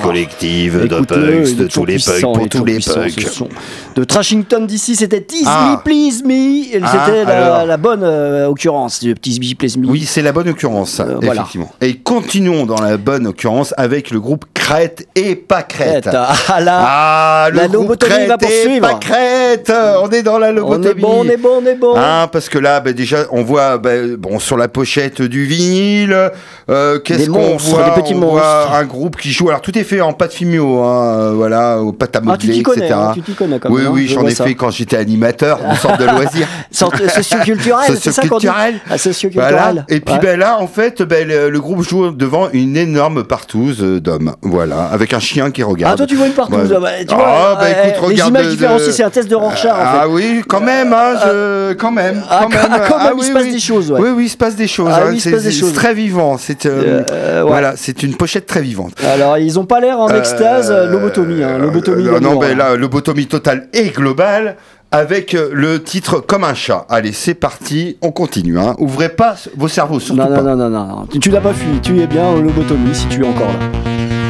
Collective 0.02 0.86
de 0.86 1.00
punks, 1.00 1.56
de 1.56 1.66
tous 1.66 1.84
les 1.84 1.96
punks, 1.96 2.20
pour 2.20 2.48
tous 2.48 2.64
les 2.64 2.78
punks. 2.78 3.42
De 3.96 4.04
Trashington 4.04 4.66
d'ici, 4.66 4.96
c'était 4.96 5.20
Tease 5.20 5.44
Ah. 5.46 5.76
Me, 5.78 5.82
Please 5.84 6.22
Me. 6.24 6.74
Et 6.76 6.80
Ah, 6.82 7.04
C'était 7.06 7.24
la, 7.66 7.76
bonne 7.76 8.02
euh, 8.02 8.46
occurrence 8.46 9.00
Tease 9.20 9.38
Me, 9.40 9.54
Please 9.54 9.76
Me. 9.78 9.86
Oui, 9.86 10.04
c'est 10.06 10.22
la 10.22 10.32
bonne 10.32 10.48
occurrence, 10.48 11.00
Euh, 11.00 11.20
effectivement. 11.20 11.70
Et 11.80 11.94
continuons 11.96 12.66
dans 12.66 12.80
la 12.80 12.96
bonne 12.96 13.26
occurrence 13.26 13.74
avec 13.76 14.10
le 14.10 14.20
groupe 14.20 14.44
Crête 14.54 15.06
et 15.14 15.34
pas 15.36 15.62
Crête. 15.62 16.08
Ah 16.12 16.34
Ah, 16.48 17.48
le 17.50 17.56
La 17.56 17.62
groupe 17.68 17.82
lobotomie 17.82 18.10
Crête 18.12 18.28
va 18.28 18.34
et 18.34 18.38
poursuivre. 18.38 18.80
pas 18.88 18.94
Crête 18.94 19.72
On 20.02 20.10
est 20.10 20.22
dans 20.22 20.38
la 20.38 20.50
on 20.50 20.52
lobotomie. 20.52 20.88
est 20.90 20.94
bon, 20.94 21.20
on 21.20 21.24
est 21.28 21.36
bon, 21.36 21.60
on 21.62 21.66
est 21.66 21.74
bon. 21.74 21.94
Parce 22.32 22.48
que 22.48 22.58
là, 22.58 22.80
bah, 22.80 22.92
déjà, 22.92 23.24
on 23.30 23.42
voit 23.42 23.78
bah, 23.78 23.90
bon 24.18 24.38
sur 24.38 24.56
la 24.56 24.68
pochette 24.68 25.20
du 25.28 25.44
vinyle, 25.44 26.30
euh, 26.70 26.98
qu'est-ce 26.98 27.28
qu'on 27.30 27.56
voit 27.56 27.84
des 27.94 28.02
petits 28.02 28.14
On 28.14 28.20
voit 28.20 28.70
un 28.76 28.84
groupe 28.84 29.16
qui 29.16 29.30
joue. 29.32 29.48
Alors 29.48 29.60
tout 29.60 29.76
est 29.78 29.84
fait 29.84 30.00
en 30.00 30.12
pâte 30.12 30.32
fimio, 30.32 30.82
hein, 30.82 31.04
euh, 31.04 31.32
voilà, 31.34 31.78
au 31.80 31.92
pâte 31.92 32.16
à 32.16 32.18
Ah, 32.18 32.36
tu 32.38 32.46
modeler, 32.48 32.62
connais, 32.62 32.86
etc. 32.86 32.98
hein, 33.00 33.12
tu 33.24 33.32
connais 33.32 33.58
quand 33.58 33.70
oui, 33.70 33.78
même. 33.82 33.86
hein, 33.86 33.92
oui, 33.94 34.06
je 34.08 34.14
j'en 34.14 34.26
ai 34.26 34.34
ça. 34.34 34.44
fait 34.44 34.54
quand 34.54 34.70
j'étais 34.70 34.96
animateur, 34.96 35.60
une 35.68 35.76
sorte 35.76 36.00
de 36.00 36.04
loisir. 36.04 36.46
Sorte 36.70 37.06
socioculturelle, 37.08 37.96
c'est 37.98 38.12
ça 38.12 38.22
qu'on 38.26 38.38
dit 38.38 38.46
Socioculturel. 38.46 38.80
Ah, 38.90 38.98
socioculturelle. 38.98 39.54
Voilà. 39.60 39.84
Et 39.88 40.00
puis 40.00 40.14
Ouais. 40.14 40.20
ben 40.20 40.38
là, 40.38 40.58
en 40.60 40.66
fait, 40.66 41.02
ben, 41.02 41.26
le, 41.26 41.48
le 41.50 41.60
groupe 41.60 41.82
joue 41.82 42.10
devant 42.10 42.48
une 42.52 42.76
énorme 42.76 43.24
partouze 43.24 43.78
euh, 43.82 44.00
d'hommes, 44.00 44.34
voilà, 44.42 44.84
avec 44.92 45.12
un 45.14 45.20
chien 45.20 45.50
qui 45.50 45.62
regarde. 45.62 45.94
Ah, 45.94 45.96
toi, 45.96 46.06
tu 46.06 46.16
vois 46.16 46.26
une 46.26 46.32
partouze. 46.32 46.70
Ouais. 46.70 46.76
ah 46.76 46.80
bah, 46.80 46.90
tu 47.06 47.14
Ah, 47.14 47.16
vois, 47.16 47.54
bah, 47.56 47.60
euh, 47.64 47.88
écoute, 47.88 48.00
les 48.00 48.06
regarde 48.06 48.30
images 48.30 48.48
différenciées, 48.48 48.92
c'est 48.92 49.02
un 49.04 49.10
test 49.10 49.28
de 49.28 49.34
Rorschach, 49.34 49.72
fait. 49.74 49.98
Ah 50.02 50.08
oui, 50.08 50.42
quand 50.48 50.60
même, 50.60 50.92
hein, 50.92 51.74
quand 51.78 51.90
même, 51.92 52.22
Ah, 52.28 52.40
quand 52.42 52.48
même. 52.50 52.70
même, 52.70 53.12
il 53.16 53.20
oui, 53.20 53.26
se 53.26 53.32
passe 53.32 53.42
oui. 53.44 53.52
des 53.52 53.58
choses. 53.60 53.94
Oui, 53.98 54.08
oui, 54.14 54.24
il 54.24 54.28
se 54.28 54.36
passe 54.36 54.56
des 54.56 54.68
choses. 54.68 54.92
Ah 55.06 55.10
oui, 55.10 55.20
c'est 55.20 55.72
très 55.72 55.94
vivant. 55.94 56.38
C'est 56.38 56.66
euh, 56.66 57.02
Euh, 57.10 57.42
ouais. 57.42 57.48
voilà, 57.48 57.74
c'est 57.76 58.02
une 58.02 58.14
pochette 58.14 58.46
très 58.46 58.60
vivante. 58.62 58.92
Alors, 59.04 59.38
ils 59.38 59.58
ont 59.58 59.64
pas 59.64 59.80
l'air 59.80 59.98
en 59.98 60.08
extase, 60.08 60.70
euh, 60.70 60.86
lobotomie. 60.90 61.42
Hein, 61.42 61.58
lobotomie 61.58 62.04
non, 62.20 62.36
ben 62.38 62.52
hein. 62.52 62.54
là, 62.54 62.76
lobotomie 62.76 63.26
totale 63.26 63.68
et 63.72 63.90
globale. 63.90 64.56
Avec 64.94 65.32
le 65.32 65.82
titre 65.82 66.18
Comme 66.20 66.44
un 66.44 66.52
chat. 66.52 66.84
Allez, 66.90 67.12
c'est 67.12 67.32
parti, 67.32 67.96
on 68.02 68.10
continue. 68.10 68.58
Hein. 68.58 68.74
Ouvrez 68.78 69.08
pas 69.08 69.36
vos 69.56 69.66
cerveaux, 69.68 69.98
surtout 70.00 70.20
Non, 70.20 70.28
non, 70.28 70.36
pas. 70.36 70.42
non, 70.42 70.56
non, 70.56 70.68
non, 70.68 70.86
non. 70.86 71.06
Tu, 71.10 71.18
tu 71.18 71.30
l'as 71.30 71.40
pas 71.40 71.54
fui. 71.54 71.80
Tu 71.82 71.98
es 72.00 72.06
bien 72.06 72.24
en 72.24 72.36
lobotomie 72.36 72.94
si 72.94 73.06
tu 73.06 73.22
es 73.24 73.26
encore 73.26 73.46
là. 73.48 74.21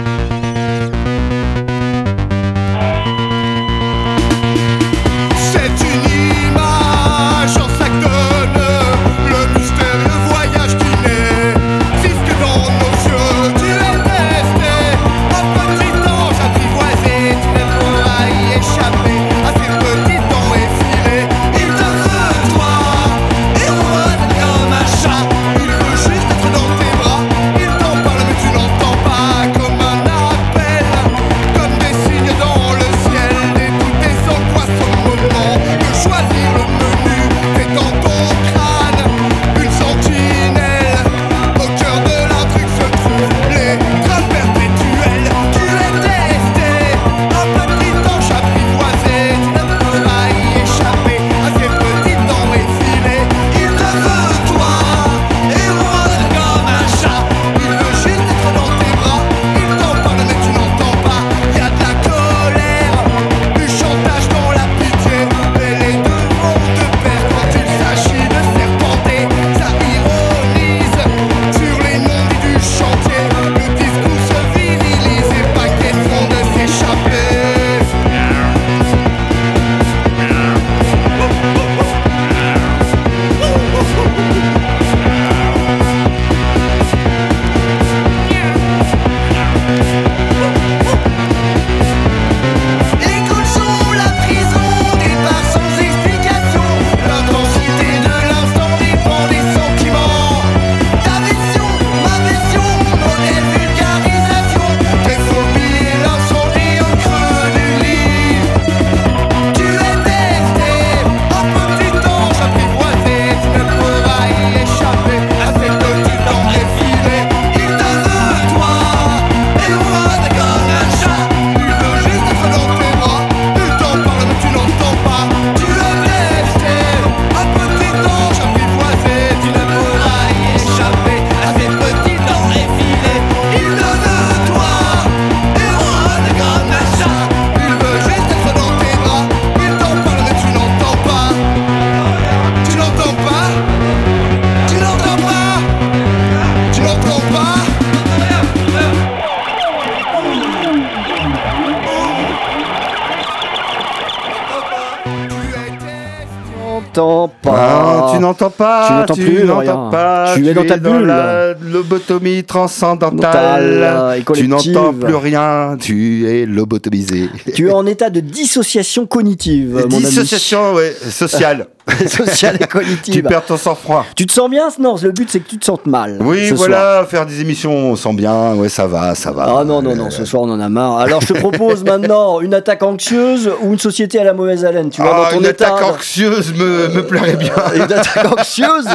Pas, 158.62 158.86
Tu 158.86 158.92
n'entends 158.92 159.14
plus, 159.14 159.50
rien. 159.50 159.88
pas, 159.90 160.32
Tu 160.36 160.48
es 160.48 160.54
dans 160.54 160.64
ta 160.64 160.76
bulle. 160.76 161.06
la 161.06 161.54
lobotomie 161.54 162.44
transcendantale, 162.44 164.22
tu 164.34 164.48
n'entends 164.48 164.92
plus 164.92 165.14
rien, 165.14 165.76
tu 165.80 166.28
es 166.28 166.46
lobotomisé. 166.46 167.28
Tu 167.54 167.68
es 167.68 167.72
en 167.72 167.86
état 167.86 168.10
de 168.10 168.20
dissociation 168.20 169.06
cognitive, 169.06 169.74
mon 169.90 169.96
ami. 169.96 170.04
Dissociation 170.04 170.74
ouais, 170.74 170.94
sociale. 171.10 171.66
Sociale 172.12 172.56
et 172.60 172.66
cognitive. 172.66 173.14
tu 173.14 173.22
perds 173.22 173.44
ton 173.44 173.56
sang-froid. 173.56 174.04
Tu 174.16 174.26
te 174.26 174.32
sens 174.32 174.48
bien 174.50 174.68
Non, 174.78 174.96
le 175.02 175.12
but 175.12 175.28
c'est 175.30 175.40
que 175.40 175.48
tu 175.48 175.58
te 175.58 175.64
sentes 175.64 175.86
mal. 175.86 176.18
Oui, 176.20 176.48
ce 176.48 176.56
soir. 176.56 176.68
voilà, 176.68 177.06
faire 177.08 177.26
des 177.26 177.40
émissions, 177.40 177.72
on 177.72 177.96
sent 177.96 178.12
bien, 178.14 178.54
ouais, 178.54 178.68
ça 178.68 178.86
va, 178.86 179.14
ça 179.14 179.32
va. 179.32 179.56
Ah 179.60 179.64
non, 179.64 179.82
non, 179.82 179.94
non, 179.96 180.10
ce 180.10 180.24
soir 180.24 180.42
on 180.42 180.50
en 180.50 180.60
a 180.60 180.68
marre. 180.68 180.98
Alors 180.98 181.20
je 181.20 181.28
te 181.28 181.38
propose 181.38 181.84
maintenant 181.84 182.40
une 182.40 182.54
attaque 182.54 182.82
anxieuse 182.82 183.50
ou 183.62 183.72
une 183.72 183.78
société 183.78 184.18
à 184.18 184.24
la 184.24 184.32
mauvaise 184.32 184.64
haleine. 184.64 184.90
Tu 184.90 185.02
vois, 185.02 185.12
Ah, 185.14 185.24
dans 185.24 185.36
ton 185.36 185.40
une 185.40 185.46
état. 185.46 185.74
attaque 185.74 185.82
anxieuse 185.94 186.52
me, 186.54 186.88
me 186.88 187.06
plairait 187.06 187.36
bien. 187.36 187.52
Une 187.74 187.82
attaque 187.82 188.26
anxieuse 188.38 188.88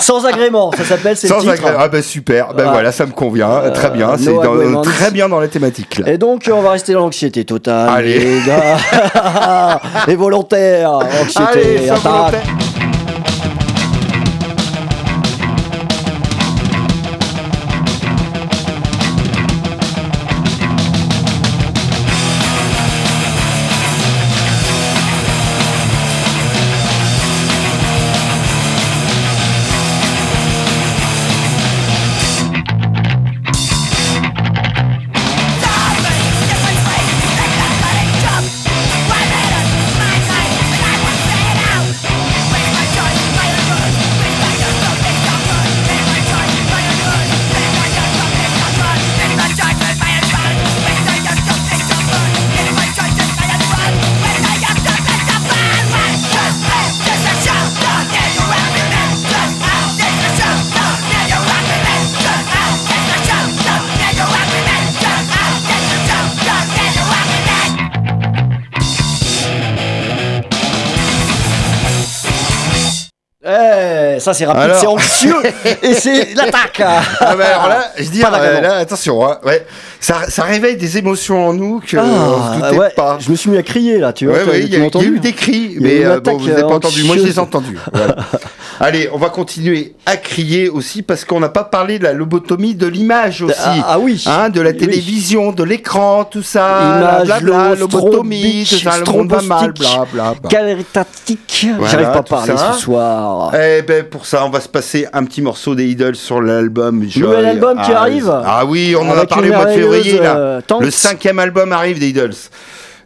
sans 0.00 0.24
agrément, 0.26 0.70
ça 0.72 0.84
s'appelle, 0.84 1.16
c'est 1.16 1.28
le 1.28 1.34
Sans 1.34 1.40
titre. 1.40 1.52
agré- 1.54 1.74
Ah 1.78 1.88
ben 1.88 2.02
super, 2.02 2.54
ben 2.54 2.64
Ah. 2.68 2.72
voilà, 2.72 2.92
ça 2.92 3.06
me 3.06 3.12
convient, 3.12 3.70
très 3.74 3.90
bien, 3.90 4.16
c'est 4.18 4.32
no 4.32 4.82
très 4.82 5.10
bien 5.10 5.28
dans 5.28 5.40
la 5.40 5.48
thématique 5.48 5.98
là. 5.98 6.08
Et 6.10 6.18
donc 6.18 6.50
on 6.52 6.60
va 6.62 6.70
rester 6.70 6.92
dans 6.94 7.00
l'anxiété 7.00 7.44
totale. 7.44 7.88
Allez. 7.88 8.18
les 8.18 8.40
gars. 8.46 9.80
Et 10.08 10.14
volontaire. 10.16 10.90
Anxiété, 11.22 11.42
Allez, 11.52 11.86
ça 11.88 11.96
attaque. 12.12 12.61
Ça 74.32 74.38
c'est 74.38 74.44
rapide, 74.46 74.62
Alors. 74.62 74.78
c'est 74.80 74.86
anxieux 74.86 75.34
et 75.82 75.94
c'est 75.94 76.34
l'attaque. 76.34 76.80
Ah 76.82 77.34
ben 77.36 77.44
alors 77.44 77.68
là, 77.68 77.84
je 77.98 78.08
dis, 78.08 78.22
euh, 78.24 78.60
là, 78.60 78.76
attention, 78.76 79.24
hein, 79.26 79.38
ouais, 79.44 79.66
ça, 80.00 80.22
ça 80.28 80.42
réveille 80.44 80.76
des 80.76 80.98
émotions 80.98 81.48
en 81.48 81.52
nous 81.52 81.80
que 81.80 81.96
on 81.96 82.02
se 82.02 82.08
Ah, 82.08 82.58
doutait 82.70 82.78
ouais, 82.78 82.90
pas. 82.96 83.18
je 83.20 83.30
me 83.30 83.36
suis 83.36 83.50
mis 83.50 83.58
à 83.58 83.62
crier 83.62 83.98
là, 83.98 84.12
tu 84.12 84.26
vois. 84.26 84.38
Ouais, 84.38 84.44
ouais, 84.44 84.60
il 84.62 84.68
y, 84.70 84.76
a- 84.76 84.78
y 85.00 85.04
eu 85.04 85.18
des 85.20 85.32
cris, 85.32 85.76
mais 85.80 86.04
euh, 86.04 86.20
bon, 86.20 86.36
vous 86.38 86.48
n'avez 86.48 86.62
pas 86.62 86.68
euh, 86.68 86.72
entendu. 86.72 87.04
Moi, 87.04 87.16
je 87.18 87.22
les 87.24 87.36
ai 87.36 87.38
entendus. 87.38 87.78
voilà. 87.92 88.16
Allez, 88.84 89.08
on 89.12 89.16
va 89.16 89.30
continuer 89.30 89.94
à 90.06 90.16
crier 90.16 90.68
aussi 90.68 91.02
parce 91.02 91.24
qu'on 91.24 91.38
n'a 91.38 91.48
pas 91.48 91.62
parlé 91.62 92.00
de 92.00 92.04
la 92.04 92.12
lobotomie 92.12 92.74
de 92.74 92.88
l'image 92.88 93.40
aussi. 93.42 93.54
Ah, 93.64 93.86
ah 93.90 93.98
oui. 94.00 94.24
Hein, 94.26 94.48
de 94.48 94.60
la 94.60 94.70
Oui. 94.70 94.76
télévision, 94.76 95.52
de 95.52 95.62
l'écran, 95.62 96.24
tout 96.24 96.42
ça, 96.42 97.24
Image, 97.28 97.42
lobo, 97.44 97.74
lobotomie, 97.76 98.66
tout 98.68 98.74
ça, 98.74 98.98
le 98.98 99.28
va 99.28 99.40
mal. 99.42 99.72
Caritatique. 100.48 101.66
Voilà, 101.78 101.90
J'arrive 101.92 102.06
pas 102.08 102.18
à 102.18 102.22
parler 102.24 102.56
ça. 102.56 102.72
ce 102.72 102.80
soir. 102.80 103.52
Eh 103.54 103.82
ben 103.82 104.04
pour 104.04 104.26
ça, 104.26 104.44
on 104.44 104.50
va 104.50 104.60
se 104.60 104.68
passer 104.68 105.06
un 105.12 105.24
petit 105.24 105.42
morceau 105.42 105.74
des 105.76 105.86
Idols 105.86 106.16
sur 106.16 106.40
l'album. 106.42 107.06
Nouvel 107.16 107.46
album 107.46 107.80
qui 107.82 107.92
Ah, 107.94 108.00
arrive 108.02 108.30
Ah 108.44 108.64
oui, 108.66 108.96
on 108.98 109.02
en 109.06 109.10
a 109.10 109.18
Avec 109.18 109.28
parlé 109.28 109.50
au 109.50 109.54
mois 109.54 109.64
de 109.66 109.70
février 109.74 110.18
là. 110.18 110.36
euh. 110.36 110.60
Le 110.80 110.90
cinquième 110.90 111.38
album 111.38 111.72
arrive 111.72 111.98
des 112.00 112.08
Idols. 112.08 112.34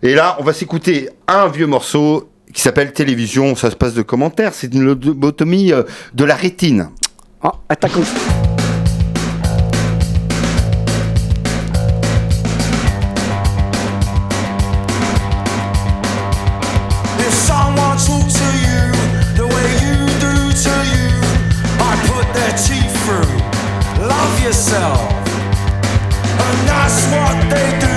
Et 0.03 0.15
là, 0.15 0.37
on 0.39 0.43
va 0.43 0.53
s'écouter 0.53 1.09
un 1.29 1.49
vieux 1.49 1.67
morceau 1.67 2.29
qui 2.57 2.63
s'appelle 2.63 2.93
Télévision. 2.93 3.55
Ça 3.55 3.71
se 3.71 3.77
passe 3.77 3.93
de 3.93 4.01
commentaires. 4.01 4.55
C'est 4.55 4.73
une 4.73 4.83
lobotomie 4.83 5.73
euh, 5.73 5.83
de 6.15 6.25
la 6.25 6.35
rétine. 6.35 6.89
Ah, 7.43 7.53
attaque 7.69 7.99
anxieuse. 7.99 8.17
If 17.19 17.35
someone 17.45 17.99
talks 17.99 18.33
to 18.33 18.49
you 18.65 18.91
the 19.37 19.47
way 19.47 19.69
you 19.85 20.07
do 20.19 20.51
to 20.65 20.75
you, 20.95 21.13
I 21.79 21.95
put 22.09 22.27
their 22.33 22.57
teeth 22.57 22.97
through. 23.05 24.09
Love 24.09 24.43
yourself. 24.43 25.03
And 26.25 26.67
that's 26.67 27.05
what 27.13 27.51
they 27.51 27.87
do. 27.87 27.96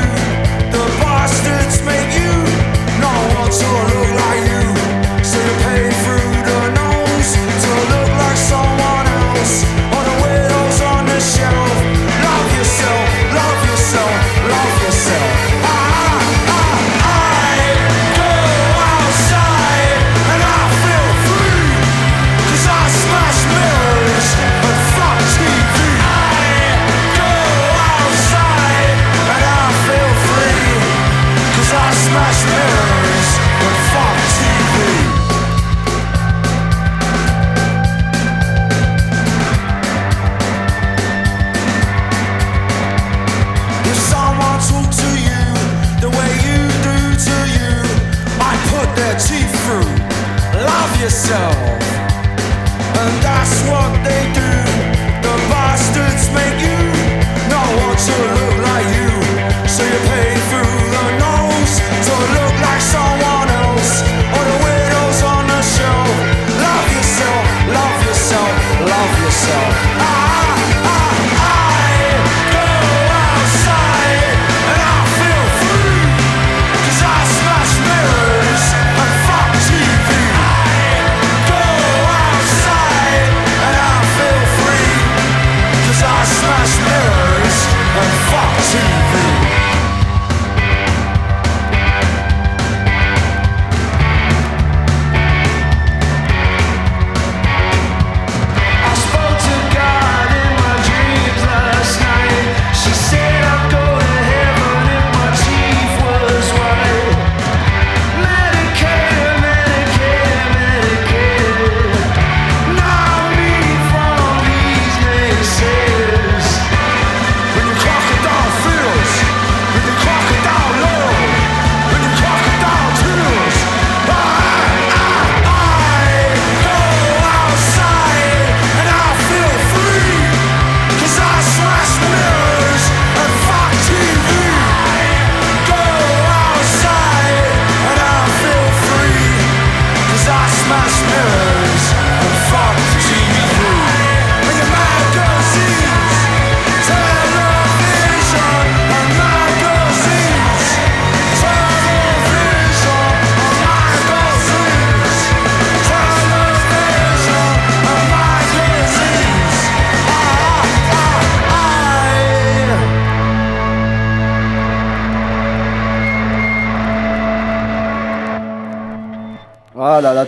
Love 51.30 51.59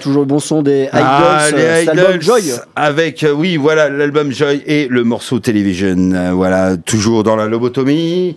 toujours 0.02 0.22
le 0.22 0.28
bon 0.28 0.40
son 0.40 0.62
des 0.62 0.90
Idols, 0.92 1.02
Ah, 1.06 1.46
euh, 1.54 1.82
les 1.82 1.90
album 1.90 2.06
Idols, 2.12 2.22
Joy. 2.22 2.44
Avec, 2.76 3.24
euh, 3.24 3.32
oui, 3.32 3.56
voilà, 3.58 3.90
l'album 3.90 4.32
Joy 4.32 4.62
et 4.66 4.88
le 4.90 5.04
morceau 5.04 5.40
Television. 5.40 6.12
Euh, 6.14 6.32
voilà, 6.34 6.76
toujours 6.78 7.24
dans 7.24 7.36
la 7.36 7.48
lobotomie. 7.48 8.36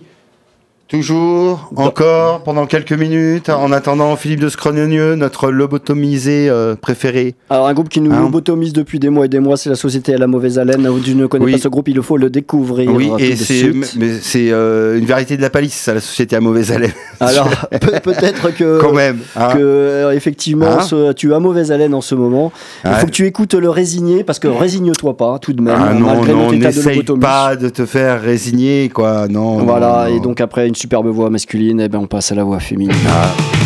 Toujours, 0.87 1.71
encore, 1.77 2.43
pendant 2.43 2.67
quelques 2.67 2.91
minutes, 2.93 3.49
en 3.49 3.71
attendant 3.71 4.15
Philippe 4.15 4.39
de 4.41 4.49
Scrogneux, 4.49 5.15
notre 5.15 5.49
lobotomisé 5.49 6.47
euh, 6.47 6.75
préféré. 6.75 7.33
Alors 7.49 7.65
un 7.67 7.73
groupe 7.73 7.89
qui 7.89 8.01
nous 8.01 8.13
Hein 8.13 8.21
lobotomise 8.21 8.71
depuis 8.71 8.99
des 8.99 9.09
mois 9.09 9.25
et 9.25 9.27
des 9.27 9.39
mois, 9.39 9.57
c'est 9.57 9.69
la 9.71 9.75
société 9.75 10.13
à 10.13 10.19
la 10.19 10.27
mauvaise 10.27 10.59
haleine. 10.59 10.87
Tu 11.03 11.15
ne 11.15 11.25
connais 11.25 11.45
Oui. 11.45 11.51
pas 11.53 11.57
ce 11.57 11.69
groupe, 11.69 11.87
il 11.87 11.99
faut 12.03 12.17
le 12.17 12.29
découvrir. 12.29 12.91
Oui, 12.93 13.09
et 13.17 13.35
c'est 13.35 14.51
euh, 14.51 14.99
une 14.99 15.05
vérité 15.05 15.37
de 15.37 15.41
la 15.41 15.49
palisse, 15.49 15.73
ça, 15.73 15.95
la 15.95 16.01
société 16.01 16.35
à 16.35 16.39
mauvaise 16.39 16.71
haleine. 16.71 16.91
Alors 17.19 17.49
peut- 17.71 17.99
peut-être 18.03 18.53
que 18.55 18.79
Quand 18.79 18.93
même. 18.93 19.17
hein. 19.35 19.49
que 19.53 19.57
euh, 19.59 20.11
effectivement 20.11 20.67
Hein 20.67 20.81
ce- 20.81 21.13
tu 21.13 21.33
as 21.33 21.39
mauvaise 21.39 21.71
haleine 21.71 21.95
en 21.95 22.01
ce 22.01 22.13
moment. 22.13 22.51
Il 22.83 22.91
faut 22.91 23.07
que 23.07 23.11
tu 23.11 23.25
écoutes 23.25 23.55
le 23.55 23.69
résigné 23.71 24.23
parce 24.23 24.37
que 24.37 24.47
résigne-toi 24.47 25.17
pas 25.17 25.39
tout 25.39 25.53
de 25.53 25.61
même 25.63 25.75
Ah 25.79 25.93
non, 25.95 26.05
malgré 26.07 26.33
non, 26.33 26.41
notre 26.43 26.53
état 26.53 26.69
de 26.71 26.75
n'essaye 26.75 26.95
lobotomie. 26.97 27.19
pas 27.21 27.55
de 27.55 27.69
te 27.69 27.85
faire 27.87 28.21
résigner, 28.21 28.89
quoi. 28.89 29.27
Non. 29.27 29.57
Voilà, 29.63 30.05
non. 30.09 30.15
et 30.15 30.19
donc 30.19 30.41
après 30.41 30.67
une 30.67 30.74
superbe 30.75 31.07
voix 31.07 31.29
masculine, 31.29 31.79
et 31.79 31.89
ben 31.89 31.99
on 31.99 32.07
passe 32.07 32.31
à 32.31 32.35
la 32.35 32.43
voix 32.43 32.59
féminine. 32.59 32.95
Ah. 33.07 33.64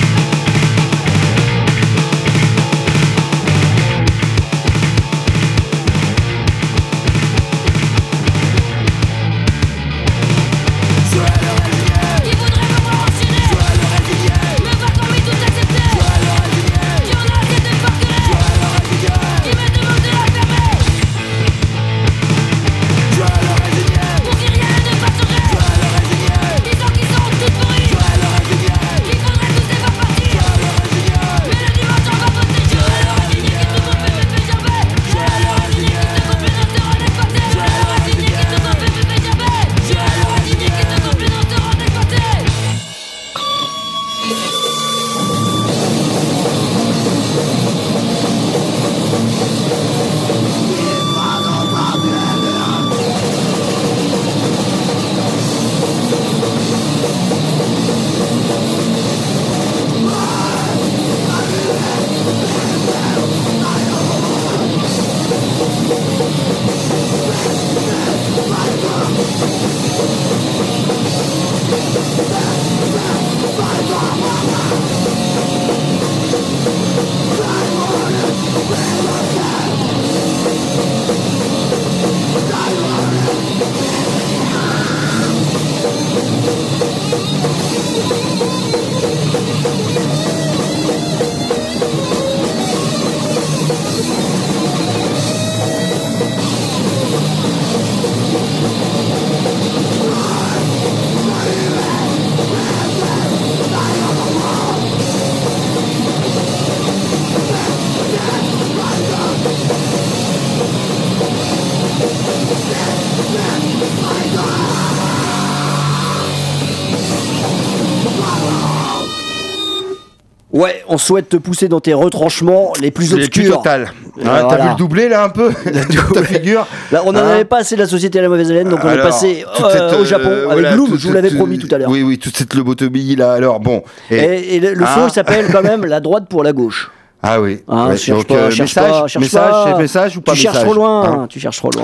On 120.90 120.98
souhaite 120.98 121.30
te 121.30 121.38
pousser 121.38 121.68
dans 121.68 121.80
tes 121.80 121.94
retranchements 121.94 122.74
les 122.82 122.92
plus 122.92 123.08
C'est 123.08 123.16
le 123.16 123.28
cul 123.28 123.42
obscurs. 123.42 123.58
total. 123.58 123.92
Et 124.18 124.24
Ah, 124.26 124.40
T'as 124.42 124.48
voilà. 124.48 124.64
vu 124.66 124.70
le 124.72 124.76
doublé 124.76 125.08
là 125.10 125.24
un 125.24 125.30
peu 125.30 125.52
Ta 126.14 126.24
figure 126.24 126.68
Là, 126.92 127.04
on 127.06 127.14
n'en 127.14 127.20
Hein 127.20 127.30
avait 127.30 127.46
pas 127.46 127.60
assez 127.60 127.76
de 127.76 127.82
la 127.82 127.88
société 127.88 128.20
à 128.20 128.22
la 128.24 128.30
mauvaise 128.30 128.50
haleine, 128.52 128.68
donc 128.70 128.80
on 128.84 128.90
est 128.92 128.98
passé 129.02 129.46
euh, 129.62 129.70
cette, 129.72 130.00
au 130.00 130.04
Japon 130.04 130.28
euh, 130.30 130.44
avec 130.50 130.54
voilà, 130.54 130.74
Gloom, 130.74 130.90
toute 130.90 131.00
je 131.00 131.08
vous 131.08 131.14
l'avais 131.14 131.32
promis 131.32 131.58
tout 131.58 131.74
à 131.74 131.78
l'heure. 131.78 131.90
Oui, 131.90 132.04
oui, 132.04 132.18
toute 132.18 132.36
cette 132.36 132.54
lobotomie 132.54 133.16
là. 133.16 133.34
Alors 133.34 133.60
bon. 133.60 133.84
Et- 134.12 134.16
Et, 134.18 134.56
et 134.56 134.60
le, 134.60 134.74
le 134.74 134.86
Ah. 134.86 134.96
son, 134.96 135.08
il 135.08 135.12
s'appelle 135.14 135.46
quand 135.52 135.64
même 135.64 135.86
la 135.86 136.00
droite 136.00 136.26
pour 136.30 136.44
la 136.44 136.52
gauche. 136.52 136.92
Ah 137.22 137.40
oui. 137.42 137.60
Hein, 137.68 137.90
Ouais, 137.90 137.98
cherche 137.98 138.20
donc, 138.20 138.28
pas, 138.28 138.34
euh, 138.36 138.50
cherche 138.50 138.76
message, 138.76 138.92
pas, 138.92 139.08
cherche 139.08 139.24
message, 139.24 139.52
pas. 139.52 139.78
message 139.78 140.18
ou 140.18 140.22
pas 140.22 140.32
Tu 140.34 140.38
cherches 140.40 140.54
message 140.56 140.66
trop 140.70 140.74
loin, 140.74 141.04
Hein 141.06 141.28
tu 141.30 141.40
cherches 141.40 141.58
trop 141.58 141.70
loin. 141.72 141.84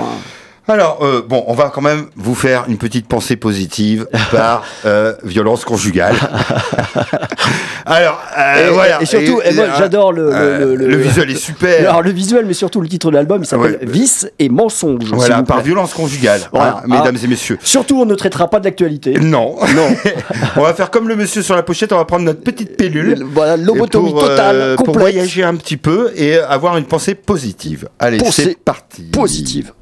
Alors, 0.68 0.98
euh, 1.02 1.22
bon, 1.26 1.44
on 1.46 1.54
va 1.54 1.70
quand 1.72 1.80
même 1.80 2.06
vous 2.16 2.34
faire 2.34 2.64
une 2.68 2.76
petite 2.76 3.06
pensée 3.06 3.36
positive 3.36 4.08
par 4.32 4.64
euh, 4.84 5.14
violence 5.22 5.64
conjugale. 5.64 6.16
Alors, 7.86 8.20
euh, 8.36 8.68
Et- 8.68 8.72
voilà. 8.72 9.00
et 9.02 9.06
surtout, 9.06 9.40
et 9.44 9.52
moi, 9.54 9.66
j'adore 9.78 10.12
le- 10.12 10.30
le- 10.30 10.34
euh, 10.34 10.76
le- 10.76 10.88
le- 10.88 10.96
visuel 10.96 11.30
est 11.30 11.36
super. 11.36 11.88
Alors 11.88 12.02
le 12.02 12.10
visuel, 12.10 12.44
mais 12.46 12.52
surtout 12.54 12.80
le 12.80 12.88
titre 12.88 13.10
de 13.10 13.14
l'album, 13.16 13.42
il 13.42 13.46
s'appelle 13.46 13.78
Ouais. 13.80 13.86
Vice 13.86 14.28
et 14.40 14.48
mensonge. 14.48 15.04
voilà, 15.12 15.42
par 15.44 15.60
violence 15.60 15.94
conjugale, 15.94 16.40
Voilà. 16.52 16.78
hein, 16.78 16.82
mesdames 16.86 17.16
Ah. 17.20 17.24
et 17.24 17.28
messieurs. 17.28 17.58
Surtout, 17.62 18.00
on 18.00 18.06
ne 18.06 18.14
traitera 18.16 18.50
pas 18.50 18.58
de 18.58 18.64
l'actualité. 18.64 19.14
Non. 19.20 19.54
Non. 19.74 19.88
on 20.56 20.62
va 20.62 20.74
faire 20.74 20.90
comme 20.90 21.06
le 21.08 21.14
monsieur 21.14 21.42
sur 21.42 21.54
la 21.54 21.62
pochette, 21.62 21.92
on 21.92 21.96
va 21.96 22.04
prendre 22.04 22.24
notre 22.24 22.40
petite 22.40 22.76
pilule. 22.76 23.24
Voilà, 23.32 23.56
lobotomie 23.56 24.10
pour, 24.10 24.24
euh, 24.24 24.28
totale, 24.30 24.74
pour 24.76 24.86
complète, 24.86 25.00
voyager 25.02 25.44
un 25.44 25.54
petit 25.54 25.76
peu 25.76 26.10
et 26.16 26.38
avoir 26.38 26.76
une 26.76 26.86
pensée 26.86 27.14
positive. 27.14 27.88
Allez, 28.00 28.18
c'est 28.32 28.58
parti. 28.58 29.02
positive. 29.12 29.72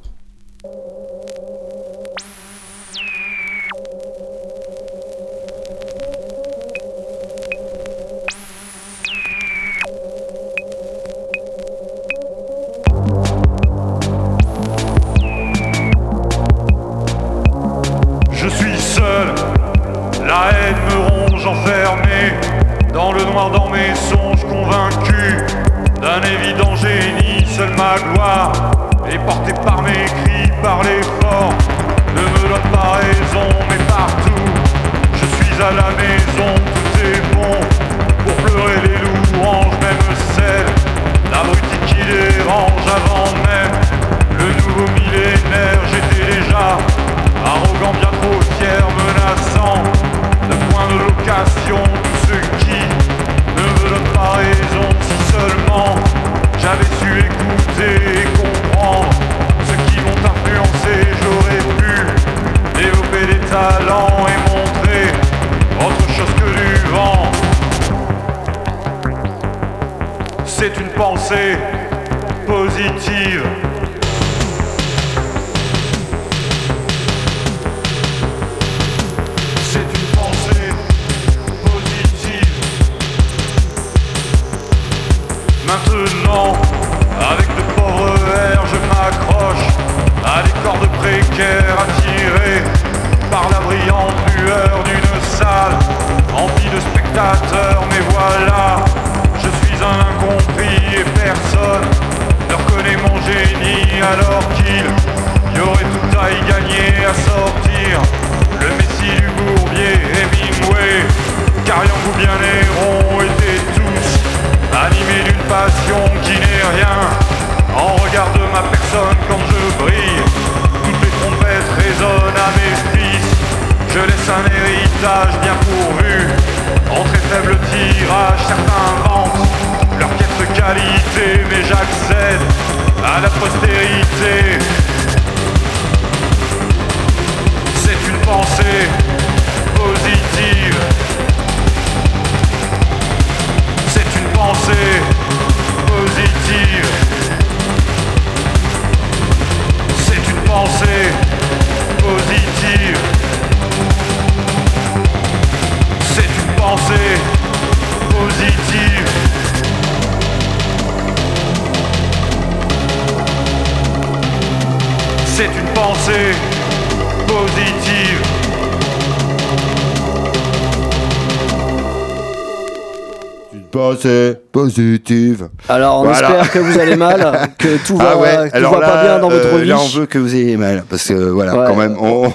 Positive. 174.75 175.49
Alors, 175.69 176.01
on 176.01 176.05
Voilà. 176.05 176.29
espère 176.29 176.51
que 176.53 176.59
vous 176.59 176.79
allez 176.79 176.97
mal, 176.97 177.51
que 177.69 177.87
tout 177.87 177.97
va, 177.97 178.13
ah 178.13 178.19
ouais, 178.19 178.51
tout 178.51 178.57
alors 178.57 178.75
va 178.75 178.81
là, 178.81 178.89
pas 178.89 179.03
bien 179.03 179.19
dans 179.19 179.29
votre 179.29 179.55
euh, 179.55 179.59
vie. 179.59 179.69
là, 179.69 179.77
on 179.81 179.87
veut 179.99 180.07
que 180.07 180.19
vous 180.19 180.35
ayez 180.35 180.57
mal. 180.57 180.85
Parce 180.89 181.09
que 181.09 181.15
voilà, 181.15 181.57
Ouais. 181.57 181.65
quand 181.67 181.77
même, 181.77 181.97
on, 182.01 182.31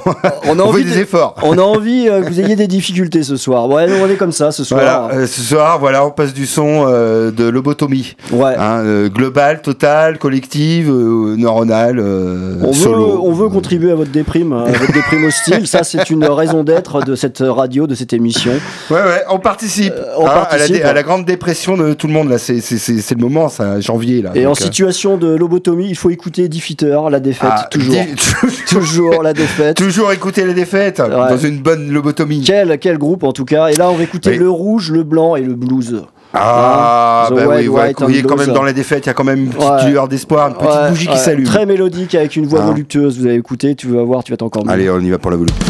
On 0.46 0.60
a 0.60 0.64
on 0.64 0.68
envie 0.70 0.84
de- 0.84 0.90
des 0.90 1.00
efforts. 1.00 1.36
On 1.44 1.58
a 1.58 1.62
envie 1.62 2.08
euh, 2.10 2.22
que 2.22 2.30
vous 2.30 2.40
ayez 2.40 2.56
des 2.56 2.68
difficultés 2.68 3.24
ce 3.24 3.38
soir. 3.38 3.68
Ouais, 3.70 3.88
on 4.02 4.08
est 4.10 4.16
comme 4.16 4.32
ça 4.32 4.52
ce 4.52 4.64
soir. 4.64 4.82
Voilà, 4.82 5.10
euh, 5.14 5.28
ce 5.28 5.42
soir, 5.42 5.80
voilà, 5.80 6.06
on 6.06 6.12
passe 6.12 6.34
du 6.34 6.46
son 6.46 6.86
euh, 6.88 7.32
de 7.32 7.48
lobotomie. 7.48 8.16
Ouais. 8.32 8.56
Hein, 8.58 8.80
euh, 8.84 9.10
globale, 9.10 9.62
totale, 9.62 10.18
collective, 10.18 10.90
euh, 10.90 11.36
neuronale, 11.38 12.00
euh, 12.00 12.56
On 12.62 12.68
veut, 12.72 12.74
solo. 12.74 13.22
on 13.24 13.32
veut 13.32 13.50
contribuer 13.50 13.92
à 13.92 13.96
votre 13.96 14.12
déprime, 14.12 14.54
à 14.54 14.66
votre 14.72 14.92
déprime 14.92 15.26
hostile. 15.26 15.68
Ça, 15.68 15.84
c'est 15.84 16.10
une 16.10 16.26
raison 16.26 16.64
d'être 16.64 17.02
de 17.04 17.16
cette 17.16 17.44
radio, 17.46 17.88
de 17.88 17.96
cette 17.96 18.14
émission. 18.14 18.52
Ouais, 18.90 18.98
ouais, 18.98 19.24
on 19.30 19.40
participe, 19.40 19.94
Euh, 19.94 20.04
on 20.18 20.26
hein, 20.26 20.30
À, 20.30 20.36
la 20.36 20.42
participe. 20.46 20.86
à 20.86 20.94
la 20.94 21.04
grande 21.04 21.26
dépression 21.26 21.78
de 21.78 21.94
tout 21.94 22.08
le 22.08 22.14
monde, 22.14 22.30
là. 22.30 22.38
C'est 22.38 22.60
le 23.12 23.18
moment, 23.22 23.50
ça, 23.50 23.80
janvier, 23.80 24.22
là. 24.22 24.32
Et 24.36 24.46
en 24.46 24.50
Donc, 24.52 24.62
euh, 24.62 24.64
situation 24.64 25.18
de 25.20 25.36
lobotomie, 25.36 25.88
il 25.90 25.96
faut 25.96 26.10
écouter 26.10 26.48
Diffeater, 26.50 27.10
la 27.10 27.20
défaite, 27.20 27.50
ah, 27.54 27.68
toujours. 27.70 27.96
toujours 28.68 29.22
la 29.24 29.34
défaite. 29.34 29.78
Toujours 29.78 30.12
écouter 30.12 30.46
les 30.46 30.54
défaites 30.54 31.02
dans 31.02 31.38
une 31.38 31.60
bonne 31.60 31.92
lobotomie. 31.92 32.44
Quel, 32.46 32.78
quel 32.80 32.98
groupe 32.98 33.24
en 33.24 33.32
tout 33.34 33.46
cas. 33.46 33.68
Et 33.68 33.76
là, 33.76 33.90
on 33.90 33.96
va 33.96 34.04
écouter 34.04 34.32
Oui. 34.32 34.38
le 34.38 34.50
rouge, 34.50 34.92
le 34.92 35.04
blanc 35.04 35.36
et 35.36 35.42
le 35.42 35.54
blues. 35.54 36.02
Ah, 36.34 37.26
Hein, 37.30 37.32
The 37.32 37.36
bah 37.36 37.56
oui, 37.58 37.68
ouais, 37.68 37.94
quand 37.94 38.38
même 38.38 38.54
dans 38.54 38.64
les 38.64 38.74
défaites, 38.74 39.06
il 39.06 39.08
y 39.08 39.10
a 39.10 39.14
quand 39.14 39.24
même 39.24 39.40
une 39.46 39.50
petite 39.50 39.70
Ouais. 39.70 39.90
lueur 39.90 40.08
d'espoir, 40.08 40.48
une 40.50 40.54
petite 40.56 40.70
Ouais, 40.70 40.90
bougie 40.90 41.06
qui 41.08 41.12
ouais. 41.14 41.18
s'allume. 41.18 41.46
Très 41.46 41.66
mélodique 41.66 42.14
avec 42.16 42.36
une 42.36 42.46
voix 42.46 42.62
Hein. 42.62 42.68
voluptueuse. 42.68 43.20
Vous 43.20 43.26
avez 43.26 43.36
écouté, 43.36 43.74
tu 43.76 43.88
vas 43.88 44.04
voir, 44.04 44.24
tu 44.24 44.32
vas 44.32 44.38
t'encore 44.38 44.64
mieux. 44.66 44.72
Allez, 44.72 44.90
on 44.90 45.00
y 45.00 45.10
va 45.10 45.18
pour 45.18 45.32
la 45.32 45.38
volupté. 45.38 45.66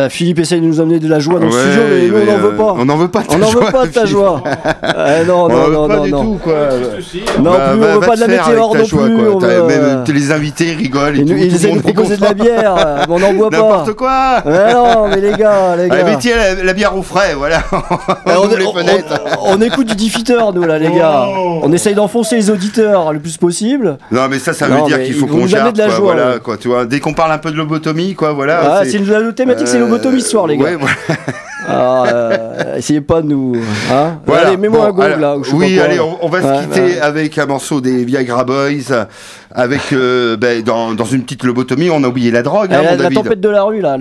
Euh, 0.00 0.08
Philippe 0.08 0.38
essaye 0.40 0.60
de 0.60 0.66
nous 0.66 0.80
amener 0.80 0.98
de 0.98 1.08
la 1.08 1.18
joie 1.18 1.38
dans 1.40 1.46
le 1.46 1.52
Ouais, 1.52 1.58
studio, 1.60 1.82
mais 1.90 2.08
nous, 2.08 2.16
on 2.16 2.24
n'en 2.26 2.38
euh, 2.38 2.50
veut 2.50 2.56
pas. 2.56 2.74
On 2.78 2.84
n'en 2.84 2.96
veut 2.96 3.08
pas 3.08 3.22
de 3.22 3.26
ta 3.28 3.34
On 3.34 3.38
n'en 3.38 3.46
veut 3.46 3.52
joie, 3.60 3.70
pas 3.70 3.86
de 3.86 3.92
ta 3.92 4.04
joie. 4.06 4.42
Euh, 5.00 5.24
non, 5.24 5.44
On 5.44 5.48
non, 5.48 5.64
veut 5.66 5.72
non, 5.72 5.88
pas 5.88 5.96
non, 5.96 6.04
du 6.04 6.10
non. 6.12 6.22
tout, 6.24 6.38
quoi. 6.42 6.52
Non 7.38 7.50
Bah, 7.52 7.58
plus, 7.72 7.80
va- 7.80 7.86
on 7.96 8.00
veut 8.00 8.06
pas 8.06 8.16
de 8.16 8.20
la 8.20 8.26
météore 8.28 8.74
non 8.76 8.84
joie, 8.84 9.04
plus. 9.04 9.16
quoi. 9.16 9.24
on 9.34 9.38
T'as- 9.38 9.46
veut- 9.46 9.66
Même 9.66 9.80
euh, 9.82 10.04
les 10.12 10.32
invités 10.32 10.72
rigolent 10.72 11.16
et 11.16 11.20
Ils 11.20 11.26
tout. 11.26 11.34
ils 11.36 11.48
le 11.48 11.54
essaient 11.54 11.72
de 11.72 11.78
proposer 11.80 12.16
de 12.16 12.22
la 12.22 12.34
bière, 12.34 12.74
euh, 12.76 13.04
mais 13.08 13.14
on 13.14 13.18
n'en 13.18 13.32
boit 13.32 13.50
pas. 13.50 13.56
N'importe 13.56 13.92
quoi 13.94 14.42
non, 14.46 15.08
mais 15.08 15.20
les 15.20 15.32
gars, 15.32 15.76
les 15.76 15.88
gars. 15.88 16.16
tiens, 16.18 16.36
la, 16.62 16.72
bière 16.72 16.96
au 16.96 17.02
frais, 17.02 17.34
voilà. 17.36 17.62
On 19.46 19.56
les 19.56 19.66
écoute 19.66 19.86
du 19.88 19.94
diffiteur, 19.94 20.52
nous, 20.52 20.64
là, 20.64 20.78
les 20.78 20.90
gars. 20.90 21.24
Oh. 21.28 21.60
On 21.62 21.72
essaye 21.72 21.94
d'enfoncer 21.94 22.36
les 22.36 22.50
auditeurs 22.50 23.12
le 23.12 23.20
plus 23.20 23.36
possible. 23.36 23.98
Non, 24.10 24.22
mais 24.28 24.38
ça, 24.38 24.52
ça 24.52 24.68
Non, 24.68 24.82
veut 24.82 24.86
dire 24.88 25.02
qu'il 25.02 25.14
faut 25.14 25.26
qu'on 25.26 25.46
gère, 25.46 25.72
de 25.72 25.78
la 25.78 25.86
quoi, 25.86 25.94
joie, 25.96 26.04
voilà, 26.14 26.38
quoi, 26.38 26.56
tu 26.56 26.68
vois. 26.68 26.84
Dès 26.86 27.00
qu'on 27.00 27.14
parle 27.14 27.32
un 27.32 27.38
peu 27.38 27.50
de 27.50 27.56
lobotomie, 27.56 28.14
quoi, 28.14 28.32
voilà. 28.32 28.60
Ah, 28.62 28.80
c'est 28.84 28.98
une 28.98 29.06
la 29.10 29.32
thématique, 29.32 29.68
c'est 29.68 29.78
ce 30.20 30.28
soir, 30.28 30.46
les 30.46 30.56
gars. 30.56 30.78
Alors, 31.70 32.06
euh, 32.12 32.76
essayez 32.76 33.00
pas 33.00 33.22
de 33.22 33.28
nous. 33.28 33.54
Hein 33.92 34.18
Voilà. 34.26 34.48
Allez, 34.48 34.56
mets-moi 34.56 34.92
Bon, 34.92 35.02
un 35.02 35.04
alors, 35.04 35.18
là. 35.18 35.36
je 35.42 35.54
oui, 35.54 35.78
allez, 35.78 36.00
on, 36.00 36.24
on 36.24 36.28
va 36.28 36.40
se 36.42 36.62
quitter 36.62 36.80
ouais. 36.80 37.00
avec 37.00 37.38
un 37.38 37.46
morceau 37.46 37.80
des 37.80 38.04
Viagra 38.04 38.44
Boys, 38.44 39.06
avec 39.52 39.80
euh, 39.92 40.36
ben, 40.36 40.62
dans, 40.62 40.94
dans 40.94 41.04
une 41.04 41.22
petite 41.22 41.44
lobotomie, 41.44 41.90
on 41.90 42.02
a 42.04 42.08
oublié 42.08 42.30
la 42.30 42.42
drogue, 42.42 42.72
hein, 42.72 42.96
la, 42.96 43.10
tempête 43.10 43.40
de 43.40 43.48
la 43.48 43.62
rue, 43.62 43.80
là, 43.80 43.96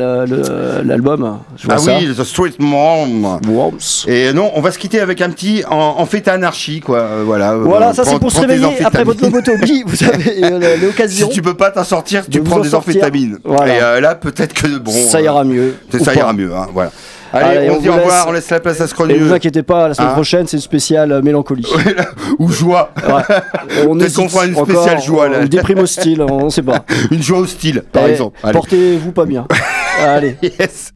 l'album. 0.83 1.39
Ah 1.69 1.77
ça. 1.77 1.97
oui, 1.99 2.07
The 2.15 2.23
Street 2.23 2.53
Mom. 2.59 3.39
Worms. 3.47 4.05
Et 4.07 4.31
non, 4.33 4.51
on 4.55 4.61
va 4.61 4.71
se 4.71 4.77
quitter 4.79 4.99
avec 4.99 5.21
un 5.21 5.29
petit 5.29 5.63
en, 5.69 5.95
en 5.97 6.05
fête 6.05 6.27
anarchie, 6.27 6.79
quoi. 6.79 6.99
euh, 6.99 7.23
voilà. 7.25 7.55
Voilà, 7.55 7.93
ça 7.93 8.03
c'est 8.03 8.19
pour 8.19 8.31
se 8.31 8.41
réveiller 8.41 8.83
après 8.83 9.03
votre 9.03 9.21
lobotomie. 9.21 9.83
Vous 9.85 10.03
avez 10.03 10.77
l'occasion. 10.77 11.27
Si 11.27 11.33
tu 11.33 11.41
peux 11.41 11.55
pas 11.55 11.71
t'en 11.71 11.83
sortir, 11.83 12.23
tu 12.29 12.41
prends 12.41 12.57
en 12.57 12.61
des 12.61 12.75
amphétamines. 12.75 13.37
Voilà. 13.43 13.75
Et 13.75 13.81
euh, 13.81 14.01
là, 14.01 14.15
peut-être 14.15 14.53
que 14.53 14.77
bon. 14.77 14.91
ça 14.91 15.21
ira 15.21 15.43
mieux. 15.43 15.75
ça 16.01 16.13
ira 16.13 16.33
mieux, 16.33 16.53
hein, 16.55 16.67
voilà. 16.73 16.91
Allez, 17.31 17.57
Allez, 17.57 17.69
on, 17.69 17.75
on 17.75 17.79
dit 17.79 17.87
vous 17.87 17.93
au 17.93 17.97
revoir, 17.97 18.15
laisse. 18.17 18.25
on 18.27 18.31
laisse 18.31 18.49
la 18.49 18.59
place 18.59 18.77
à 18.79 18.83
Et 18.83 18.87
vous 18.87 18.89
Scrogneux. 18.89 19.33
inquiétez 19.33 19.63
pas, 19.63 19.87
la 19.89 19.93
semaine 19.93 20.09
Hein 20.09 20.13
prochaine 20.13 20.47
c'est 20.47 20.57
une 20.57 20.61
spéciale 20.61 21.11
euh, 21.11 21.21
mélancolie. 21.21 21.67
Ou 22.39 22.49
joie. 22.49 22.91
Ouais. 22.97 23.35
On 23.87 23.97
Peut-être 23.97 24.15
qu'on 24.15 24.29
fera 24.29 24.45
une 24.47 24.55
encore, 24.55 24.65
spéciale 24.83 25.01
joie, 25.01 25.29
là. 25.29 25.39
Ou 25.41 25.47
déprime 25.47 25.79
hostile, 25.79 26.21
on 26.23 26.49
sait 26.49 26.63
pas. 26.63 26.85
Une 27.11 27.21
joie 27.21 27.39
hostile, 27.39 27.83
par 27.91 28.03
Eh, 28.07 28.11
exemple. 28.11 28.39
Portez-vous 28.51 29.11
pas 29.11 29.25
bien. 29.25 29.47
Allez. 29.99 30.37
Yes. 30.41 30.93